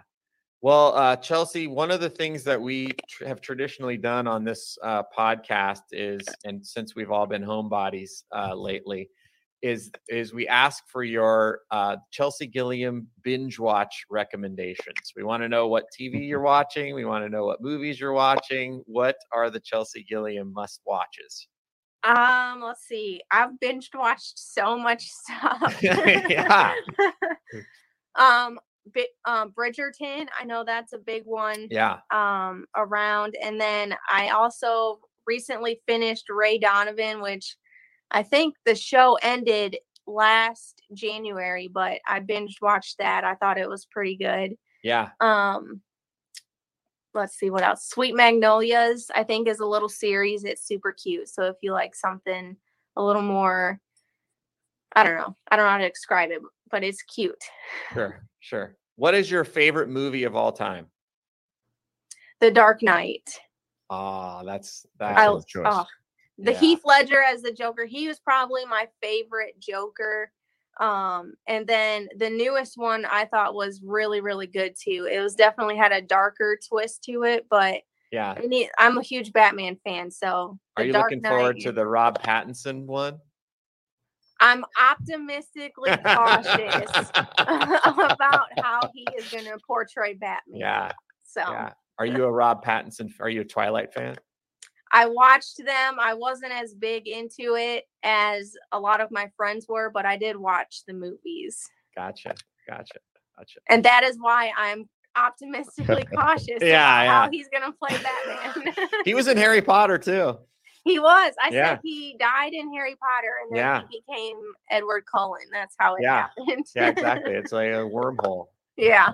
[0.61, 4.78] Well uh chelsea one of the things that we tr- have traditionally done on this
[4.84, 9.09] uh podcast is and since we've all been homebodies uh lately
[9.62, 15.14] is is we ask for your uh chelsea gilliam binge watch recommendations.
[15.16, 18.14] We want to know what tv you're watching we want to know what movies you're
[18.14, 21.47] watching what are the chelsea gilliam must watches?
[22.03, 25.82] Um let's see i've binged watched so much stuff.
[25.84, 26.74] Yeah.
[28.16, 28.60] um
[28.93, 32.01] Bi- um bridgerton i know that's a big one yeah.
[32.12, 37.56] um around and then i also recently finished Ray Donovan, which
[38.12, 39.78] I think the show ended
[40.08, 43.24] last January, but I binge watched that.
[43.24, 44.56] I thought it was pretty good.
[44.84, 45.10] Yeah.
[45.20, 45.82] Um,
[47.14, 47.88] let's see what else.
[47.89, 50.43] Sweet Magnolias, I think, is a little series.
[50.43, 51.30] It's super cute.
[51.30, 52.56] So if you like something
[52.95, 53.80] a little more,
[54.95, 57.43] I don't know, I don't know how to describe it, but it's cute.
[57.93, 58.26] Sure.
[58.39, 58.76] Sure.
[58.95, 60.86] What is your favorite movie of all time?
[62.41, 63.28] The Dark Knight.
[63.89, 65.18] Ah, that's I, that.
[65.18, 65.66] Excellent choice.
[65.68, 65.86] oh,
[66.38, 66.60] the Yeah.
[66.60, 67.86] Heath Ledger as the Joker.
[67.86, 70.32] He was probably my favorite Joker.
[70.80, 75.08] Um, and then the newest one I thought was really, really good too.
[75.10, 77.82] It was definitely had a darker twist to it, but
[78.12, 78.34] Yeah.
[78.38, 81.86] I need, I'm a huge Batman fan, so Are you Dark looking forward to the
[81.86, 83.20] Rob Pattinson one?
[84.42, 86.92] I'm optimistically cautious
[87.40, 90.60] about how he is going to portray Batman.
[90.60, 90.92] Yeah.
[91.24, 91.72] So Yeah.
[91.98, 93.10] Are you a Rob Pattinson?
[93.22, 94.18] Are you a Twilight fan?
[94.96, 95.98] I watched them.
[96.00, 100.16] I wasn't as big into it as a lot of my friends were, but I
[100.16, 101.70] did watch the movies.
[101.96, 102.34] Gotcha.
[102.66, 103.00] Gotcha.
[103.38, 103.60] Gotcha.
[103.70, 104.88] And that is why I'm
[105.18, 108.74] optimistically cautious Yeah, about how he's going to play Batman.
[109.04, 110.38] He was in Harry Potter too.
[110.86, 111.34] he was.
[111.43, 111.72] I Yeah.
[111.72, 113.82] said he died in Harry Potter and then Yeah.
[113.89, 114.38] he became
[114.72, 115.41] Edward Cullen.
[115.52, 116.28] That's how it Yeah.
[116.38, 116.66] happened.
[116.74, 117.34] Yeah, exactly.
[117.34, 118.46] It's like a wormhole.
[118.78, 119.12] yeah.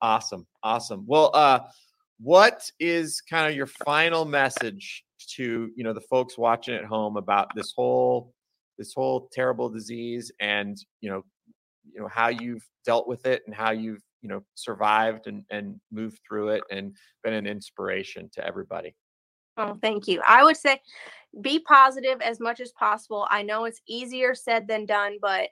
[0.00, 0.46] awesome.
[0.62, 1.04] Awesome.
[1.06, 1.60] Well, uh,
[2.20, 5.04] what is kind of your final message
[5.36, 8.32] to you know the folks watching at home about this whole
[8.78, 11.22] this whole terrible disease and you know
[11.92, 15.80] you know how you've dealt with it and how you've you know survived and and
[15.90, 18.94] moved through it and been an inspiration to everybody
[19.58, 20.22] Oh, thank you.
[20.26, 20.80] I would say
[21.40, 23.26] be positive as much as possible.
[23.28, 25.48] I know it's easier said than done, but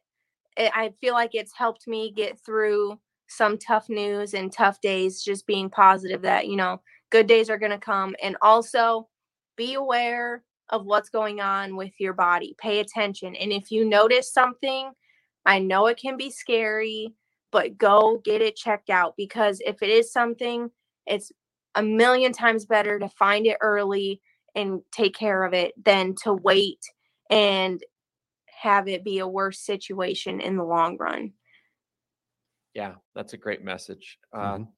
[0.57, 2.99] it, I feel like it's helped me get through
[3.29, 5.23] some tough news and tough days.
[5.23, 8.15] Just being positive that, you know, good days are going to come.
[8.23, 9.09] And also
[9.57, 12.55] be aware of what's going on with your body.
[12.59, 13.37] Pay attention.
[13.37, 14.91] And if you notice something,
[15.45, 17.15] I know it can be scary,
[17.53, 20.71] but go get it checked out because if it is something,
[21.07, 21.31] it's
[21.75, 24.21] a million times better to find it early
[24.55, 26.81] and take care of it than to wait
[27.31, 27.81] and
[28.47, 31.33] have it be a worse situation in the long run.
[32.77, 34.69] Yeah that's a great message uh, Mhm.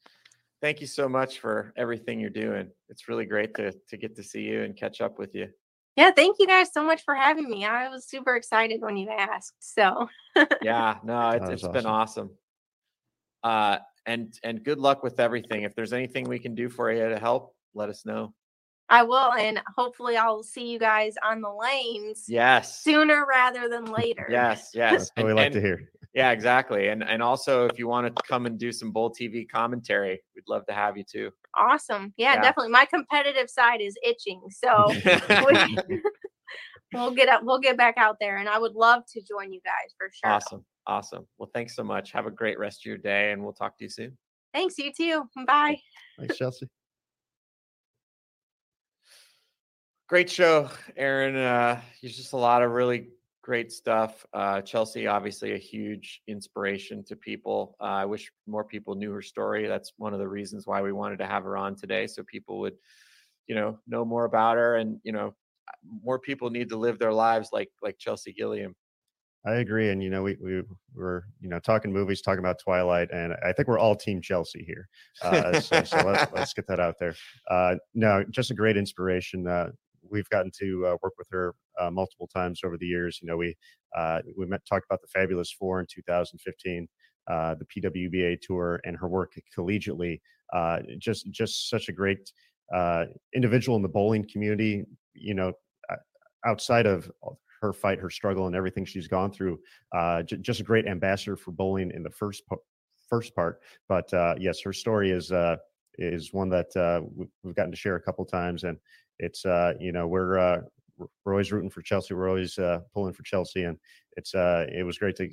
[0.62, 4.22] thank you so much for everything you're doing it's really great to to get to
[4.22, 5.48] see you and catch up with you
[5.96, 7.64] Yeah, thank you guys so much for having me.
[7.66, 9.56] I was super excited when you asked.
[9.76, 10.08] So,
[10.62, 12.30] yeah no it's, That it's was been awesome
[13.42, 17.08] uh and and good luck with everything if there's anything we can do for you
[17.08, 17.42] to help
[17.74, 18.32] let us know
[18.88, 23.84] I will and hopefully I'll see you guys on the lanes yes sooner rather than
[24.00, 24.26] later.
[24.30, 25.78] yes yes That's what we And- like to hear.
[26.14, 29.46] Yeah exactly and and also if you want to come and do some Bowl TV
[29.48, 32.14] commentary we'd love to have you too Awesome.
[32.16, 32.42] Yeah, Yeah.
[32.42, 32.70] definitely.
[32.70, 34.40] My competitive side is itching.
[34.50, 34.86] So,
[35.46, 36.00] we-
[36.94, 39.60] we'll get up we'll get back out there and I would love to join you
[39.64, 40.30] guys for sure.
[40.32, 43.52] awesome awesome well thanks so much have a great rest of your day and we'll
[43.52, 44.16] talk to you soon
[44.54, 45.24] Thanks you too.
[45.46, 45.76] Bye.
[46.18, 46.66] Thanks, Chelsea.
[50.08, 53.08] great show aaron uh there's just a lot of really
[53.48, 58.94] great stuff uh chelsea obviously a huge inspiration to people uh, i wish more people
[58.94, 61.74] knew her story that's one of the reasons why we wanted to have her on
[61.74, 62.74] today so people would
[63.46, 65.34] you know know more about her and you know
[66.02, 68.76] more people need to live their lives like like chelsea gilliam
[69.46, 70.62] I agree, and you know, we we
[70.94, 74.64] were you know talking movies, talking about Twilight, and I think we're all Team Chelsea
[74.64, 74.88] here.
[75.22, 77.14] Uh, so, so let's let's get that out there.
[77.48, 79.44] Uh, no, just a great inspiration.
[80.10, 83.18] We've gotten to uh, work with her uh, multiple times over the years.
[83.22, 83.56] You know, we
[83.96, 86.88] uh, we met talked about the Fabulous Four in 2015,
[87.28, 90.20] uh, the PWBA tour, and her work collegiately.
[90.52, 92.32] Uh, just just such a great
[92.74, 94.84] uh, individual in the bowling community.
[95.14, 95.52] You know,
[96.46, 97.10] outside of
[97.60, 99.58] her fight, her struggle, and everything she's gone through.
[100.24, 102.62] J- just a great ambassador for bowling in the first po-
[103.08, 103.60] first part.
[103.88, 104.08] But
[104.40, 105.32] yes, her story is
[106.00, 106.68] is one that
[107.16, 108.78] we- we've gotten to share a couple times, and
[109.18, 110.60] it's uh, you know we're uh,
[111.24, 112.14] we're always rooting for Chelsea.
[112.14, 113.78] We're always uh, pulling for Chelsea, and
[114.16, 115.30] it's uh, it was great to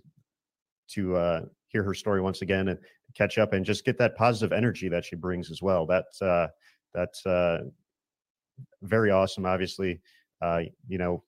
[0.89, 2.79] to uh, hear her story once again and
[3.15, 5.85] catch up and just get that positive energy that she brings as well.
[5.85, 6.47] That's uh,
[6.93, 7.63] that's uh,
[8.81, 9.45] very awesome.
[9.45, 10.01] Obviously,
[10.41, 11.23] uh, you know,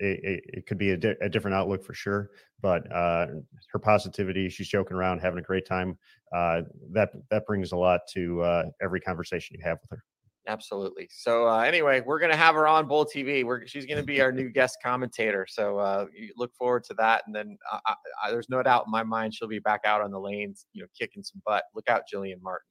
[0.00, 2.30] it, it, it could be a, di- a different outlook for sure,
[2.60, 3.26] but uh,
[3.72, 5.98] her positivity, she's joking around, having a great time.
[6.34, 10.04] Uh, that that brings a lot to uh, every conversation you have with her.
[10.48, 11.06] Absolutely.
[11.12, 13.44] So uh, anyway, we're gonna have her on Bowl TV.
[13.44, 15.46] We're she's gonna be our new guest commentator.
[15.48, 17.22] So uh, you look forward to that.
[17.26, 17.94] And then uh, I,
[18.24, 20.82] I, there's no doubt in my mind she'll be back out on the lanes, you
[20.82, 21.64] know, kicking some butt.
[21.74, 22.64] Look out, Jillian Martin.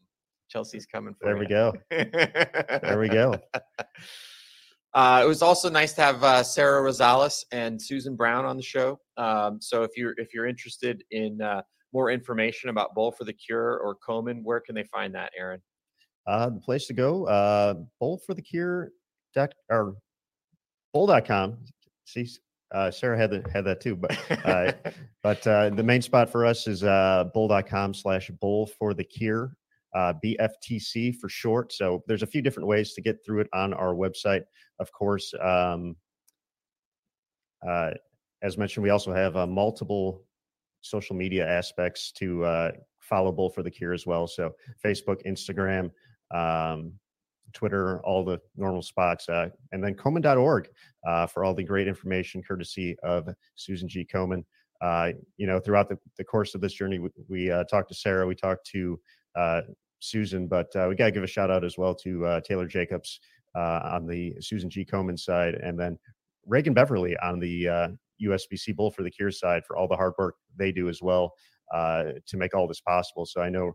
[0.50, 1.40] Chelsea's coming for There you.
[1.40, 1.74] we go.
[2.82, 3.36] There we go.
[4.94, 8.64] Uh, it was also nice to have uh, Sarah Rosales and Susan Brown on the
[8.64, 9.00] show.
[9.18, 11.62] Um, so if you're if you're interested in uh,
[11.94, 15.62] more information about Bowl for the Cure or Komen, where can they find that, Aaron?
[16.28, 18.92] Uh, the place to go, uh, bowl for the cure
[19.34, 19.96] dot or
[20.94, 21.58] bowl.com.
[22.06, 22.28] See,
[22.74, 24.74] uh, Sarah had, the, had that too, but, uh,
[25.24, 29.56] but, uh, the main spot for us is, uh, bowl.com slash bowl for the cure,
[29.96, 31.72] uh, BFTC for short.
[31.72, 34.44] So there's a few different ways to get through it on our website.
[34.80, 35.96] Of course, um,
[37.66, 37.92] uh,
[38.42, 40.24] as mentioned, we also have uh, multiple
[40.82, 44.28] social media aspects to uh, follow Bowl for the Cure as well.
[44.28, 44.54] So
[44.84, 45.92] Facebook, Instagram,
[46.32, 46.94] um,
[47.54, 50.70] Twitter, all the normal spots, uh, and then Komen.org
[51.08, 54.06] uh, for all the great information courtesy of Susan G.
[54.12, 54.44] Komen.
[54.82, 57.96] Uh, you know, throughout the, the course of this journey, we, we uh, talked to
[57.96, 59.00] Sarah, we talked to
[59.36, 59.62] uh,
[60.00, 63.20] Susan, but uh, we got to give a shout out as well to Taylor Jacobs
[63.56, 64.86] on the Susan G.
[64.86, 65.98] Komen side, and then
[66.46, 67.66] Reagan Beverly on the
[68.22, 71.34] USBC Bowl for the Cure side for all the hard work they do as well
[71.74, 73.26] to make all this possible.
[73.26, 73.74] So I know,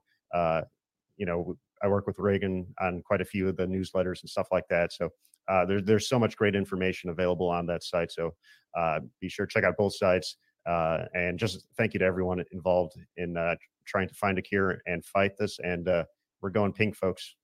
[1.16, 4.48] you know, I work with Reagan on quite a few of the newsletters and stuff
[4.52, 4.92] like that.
[4.92, 5.10] So
[5.48, 8.12] uh, there, there's so much great information available on that site.
[8.12, 8.34] So
[8.78, 10.36] uh, be sure to check out both sites.
[10.66, 14.80] Uh, and just thank you to everyone involved in uh, trying to find a cure
[14.86, 15.58] and fight this.
[15.58, 16.04] And uh,
[16.40, 17.34] we're going pink, folks.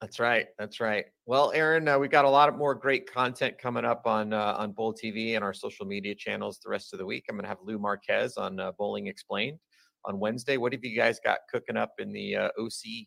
[0.00, 0.48] That's right.
[0.58, 1.06] That's right.
[1.24, 4.54] Well, Aaron, uh, we got a lot of more great content coming up on uh,
[4.58, 7.24] on Bowl TV and our social media channels the rest of the week.
[7.30, 9.58] I'm going to have Lou Marquez on uh, Bowling Explained
[10.04, 10.58] on Wednesday.
[10.58, 13.06] What have you guys got cooking up in the uh, OC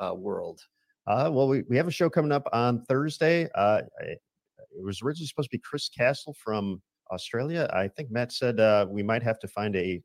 [0.00, 0.60] uh, world?
[1.06, 3.48] Uh, well, we, we have a show coming up on Thursday.
[3.54, 4.20] Uh, it
[4.82, 6.82] was originally supposed to be Chris Castle from
[7.12, 7.70] Australia.
[7.72, 10.02] I think Matt said uh, we might have to find a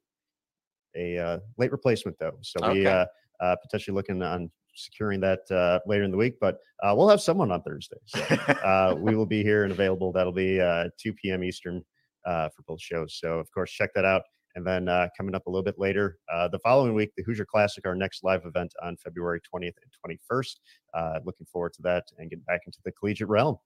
[0.95, 2.37] a uh, late replacement though.
[2.41, 3.05] So we uh,
[3.39, 6.35] uh, potentially looking on securing that uh, later in the week.
[6.39, 7.97] But uh, we'll have someone on Thursday.
[8.05, 10.11] So uh, we will be here and available.
[10.11, 11.43] That'll be uh, 2 p.m.
[11.43, 11.83] Eastern
[12.25, 13.17] uh, for both shows.
[13.19, 14.23] So of course, check that out.
[14.55, 17.45] And then uh, coming up a little bit later, uh, the following week, the Hoosier
[17.45, 19.73] Classic, our next live event on February 20th
[20.05, 20.55] and 21st.
[20.93, 23.57] Uh, looking forward to that and getting back into the collegiate realm.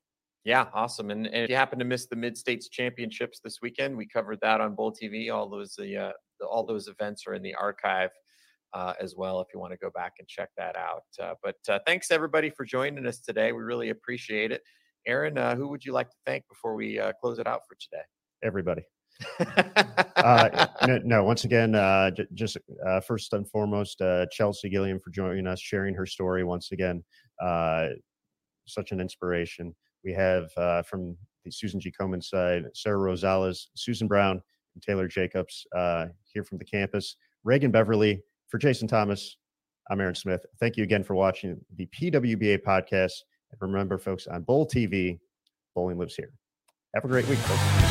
[0.43, 1.09] Yeah, awesome.
[1.09, 4.39] And, and if you happen to miss the Mid States Championships this weekend, we covered
[4.41, 5.33] that on Bowl TV.
[5.33, 8.11] All those the uh, the- all those events are in the archive
[8.73, 9.41] uh, as well.
[9.41, 11.03] If you want to go back and check that out.
[11.19, 13.53] Uh, but uh, thanks everybody for joining us today.
[13.53, 14.61] We really appreciate it.
[15.07, 17.75] Aaron, uh, who would you like to thank before we uh, close it out for
[17.75, 18.03] today?
[18.43, 18.83] Everybody.
[20.25, 22.57] Uh, no, no, once again, uh, j- just
[22.87, 27.03] uh, first and foremost, uh, Chelsea Gilliam for joining us, sharing her story once again.
[27.39, 27.89] Uh,
[28.65, 29.75] such an inspiration.
[30.03, 31.91] We have uh, from the Susan G.
[31.91, 34.41] Komen side, Sarah Rosales, Susan Brown,
[34.73, 37.17] and Taylor Jacobs uh, here from the campus.
[37.43, 39.37] Reagan Beverly for Jason Thomas.
[39.91, 40.43] I'm Aaron Smith.
[40.59, 43.13] Thank you again for watching the PWBA podcast.
[43.51, 45.19] And remember, folks, on Bowl TV,
[45.75, 46.31] bowling lives here.
[46.95, 47.84] Have a great week, folks.